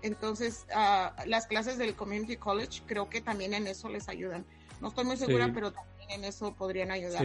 Entonces, 0.02 0.66
uh, 0.74 1.26
las 1.26 1.46
clases 1.46 1.78
del 1.78 1.94
Community 1.94 2.36
College 2.36 2.82
creo 2.86 3.08
que 3.08 3.20
también 3.20 3.54
en 3.54 3.66
eso 3.66 3.88
les 3.88 4.08
ayudan. 4.08 4.44
No 4.80 4.88
estoy 4.88 5.04
muy 5.04 5.16
segura, 5.16 5.50
pero 5.52 5.72
también 5.72 6.10
en 6.10 6.24
eso 6.24 6.54
podrían 6.54 6.90
ayudar. 6.90 7.24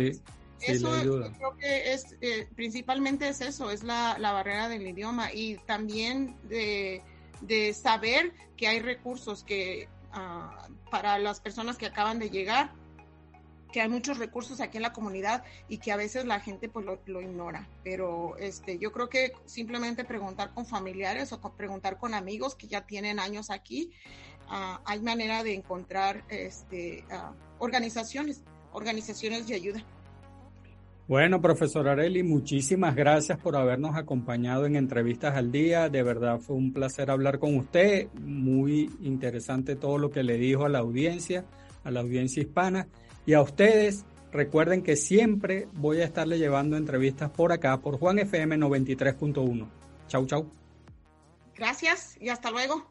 eso 0.59 0.91
creo 1.37 1.57
que 1.57 1.93
es, 1.93 2.15
eh, 2.21 2.47
principalmente 2.55 3.27
es 3.27 3.41
eso, 3.41 3.71
es 3.71 3.83
la, 3.83 4.17
la, 4.19 4.33
barrera 4.33 4.67
del 4.67 4.85
idioma 4.85 5.33
y 5.33 5.57
también 5.65 6.37
de, 6.49 7.01
de 7.41 7.73
saber 7.73 8.33
que 8.57 8.67
hay 8.67 8.79
recursos 8.79 9.43
que 9.43 9.87
uh, 10.13 10.89
para 10.89 11.17
las 11.17 11.39
personas 11.39 11.77
que 11.77 11.85
acaban 11.85 12.19
de 12.19 12.29
llegar, 12.29 12.71
que 13.75 13.81
hay 13.81 13.89
muchos 13.89 14.19
recursos 14.19 14.61
aquí 14.61 14.77
en 14.77 14.83
la 14.83 14.93
comunidad 14.93 15.43
y 15.67 15.79
que 15.79 15.91
a 15.91 15.97
veces 15.97 16.23
la 16.23 16.39
gente 16.39 16.69
pues 16.69 16.85
lo, 16.85 17.21
ignora. 17.21 17.67
Pero 17.83 18.37
este, 18.37 18.79
yo 18.79 18.93
creo 18.93 19.09
que 19.09 19.33
simplemente 19.43 20.05
preguntar 20.05 20.53
con 20.53 20.65
familiares 20.65 21.33
o 21.33 21.41
preguntar 21.57 21.97
con 21.97 22.13
amigos 22.13 22.55
que 22.55 22.67
ya 22.67 22.85
tienen 22.85 23.19
años 23.19 23.49
aquí, 23.49 23.91
ah, 24.47 24.79
hay 24.85 25.01
manera 25.01 25.43
de 25.43 25.55
encontrar 25.55 26.23
este, 26.29 27.03
ah, 27.11 27.33
organizaciones, 27.59 28.45
organizaciones 28.71 29.45
de 29.45 29.55
ayuda. 29.55 29.83
Bueno, 31.09 31.41
profesor 31.41 31.89
Areli, 31.89 32.23
muchísimas 32.23 32.95
gracias 32.95 33.37
por 33.37 33.57
habernos 33.57 33.97
acompañado 33.97 34.65
en 34.67 34.77
Entrevistas 34.77 35.35
al 35.35 35.51
Día. 35.51 35.89
De 35.89 36.01
verdad 36.01 36.39
fue 36.39 36.55
un 36.55 36.71
placer 36.71 37.11
hablar 37.11 37.39
con 37.39 37.57
usted. 37.57 38.07
Muy 38.21 38.89
interesante 39.01 39.75
todo 39.75 39.97
lo 39.97 40.11
que 40.11 40.23
le 40.23 40.37
dijo 40.37 40.63
a 40.63 40.69
la 40.69 40.79
audiencia, 40.79 41.43
a 41.83 41.91
la 41.91 41.99
audiencia 41.99 42.41
hispana. 42.41 42.87
Y 43.25 43.33
a 43.33 43.41
ustedes, 43.41 44.05
recuerden 44.31 44.83
que 44.83 44.95
siempre 44.95 45.67
voy 45.73 46.01
a 46.01 46.05
estarle 46.05 46.37
llevando 46.37 46.77
entrevistas 46.77 47.31
por 47.31 47.51
acá, 47.51 47.81
por 47.81 47.97
Juan 47.97 48.19
FM 48.19 48.57
93.1. 48.57 49.67
Chau, 50.07 50.25
chau. 50.27 50.49
Gracias 51.55 52.17
y 52.19 52.29
hasta 52.29 52.51
luego. 52.51 52.85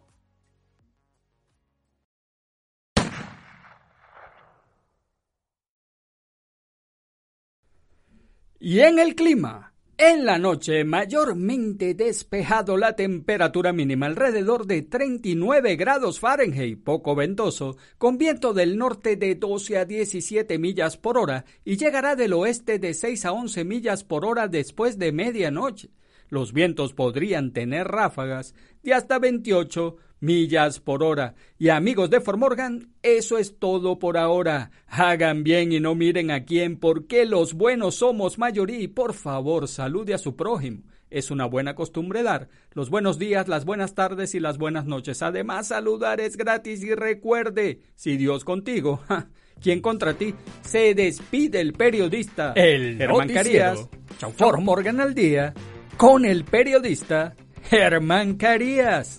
Y 8.58 8.80
en 8.80 8.98
el 8.98 9.14
clima. 9.14 9.73
En 9.96 10.26
la 10.26 10.40
noche, 10.40 10.82
mayormente 10.82 11.94
despejado 11.94 12.76
la 12.76 12.96
temperatura 12.96 13.72
mínima 13.72 14.06
alrededor 14.06 14.66
de 14.66 14.82
39 14.82 15.76
grados 15.76 16.18
Fahrenheit, 16.18 16.82
poco 16.82 17.14
ventoso, 17.14 17.76
con 17.96 18.18
viento 18.18 18.52
del 18.54 18.76
norte 18.76 19.14
de 19.14 19.36
12 19.36 19.78
a 19.78 19.84
17 19.84 20.58
millas 20.58 20.96
por 20.96 21.16
hora 21.16 21.44
y 21.64 21.76
llegará 21.76 22.16
del 22.16 22.32
oeste 22.32 22.80
de 22.80 22.92
6 22.92 23.24
a 23.24 23.32
11 23.32 23.64
millas 23.64 24.02
por 24.02 24.24
hora 24.24 24.48
después 24.48 24.98
de 24.98 25.12
medianoche. 25.12 25.90
Los 26.28 26.52
vientos 26.52 26.92
podrían 26.92 27.52
tener 27.52 27.86
ráfagas 27.86 28.56
de 28.82 28.94
hasta 28.94 29.20
28 29.20 29.96
millas 30.24 30.80
por 30.80 31.02
hora. 31.02 31.34
Y 31.58 31.68
amigos 31.68 32.10
de 32.10 32.20
Formorgan, 32.20 32.88
eso 33.02 33.38
es 33.38 33.58
todo 33.58 33.98
por 33.98 34.16
ahora. 34.16 34.70
Hagan 34.86 35.44
bien 35.44 35.72
y 35.72 35.80
no 35.80 35.94
miren 35.94 36.30
a 36.30 36.44
quién, 36.44 36.78
porque 36.78 37.26
los 37.26 37.54
buenos 37.54 37.96
somos 37.96 38.38
mayoría 38.38 38.80
y 38.80 38.88
por 38.88 39.12
favor 39.14 39.68
salude 39.68 40.14
a 40.14 40.18
su 40.18 40.34
prójimo. 40.34 40.82
Es 41.10 41.30
una 41.30 41.44
buena 41.44 41.76
costumbre 41.76 42.24
dar 42.24 42.48
los 42.72 42.90
buenos 42.90 43.20
días, 43.20 43.46
las 43.46 43.64
buenas 43.64 43.94
tardes 43.94 44.34
y 44.34 44.40
las 44.40 44.58
buenas 44.58 44.86
noches. 44.86 45.22
Además, 45.22 45.68
saludar 45.68 46.20
es 46.20 46.36
gratis 46.36 46.82
y 46.82 46.92
recuerde, 46.94 47.82
si 47.94 48.16
Dios 48.16 48.44
contigo, 48.44 49.00
¿quién 49.62 49.80
contra 49.80 50.14
ti? 50.14 50.34
Se 50.62 50.94
despide 50.94 51.60
el 51.60 51.72
periodista 51.74 52.52
el 52.56 52.96
Germán 52.96 53.28
Carías. 53.28 53.88
Chau, 54.18 54.32
Formorgan 54.32 55.00
al 55.00 55.14
día 55.14 55.54
con 55.96 56.24
el 56.24 56.44
periodista 56.44 57.36
Germán 57.70 58.34
Carías. 58.34 59.18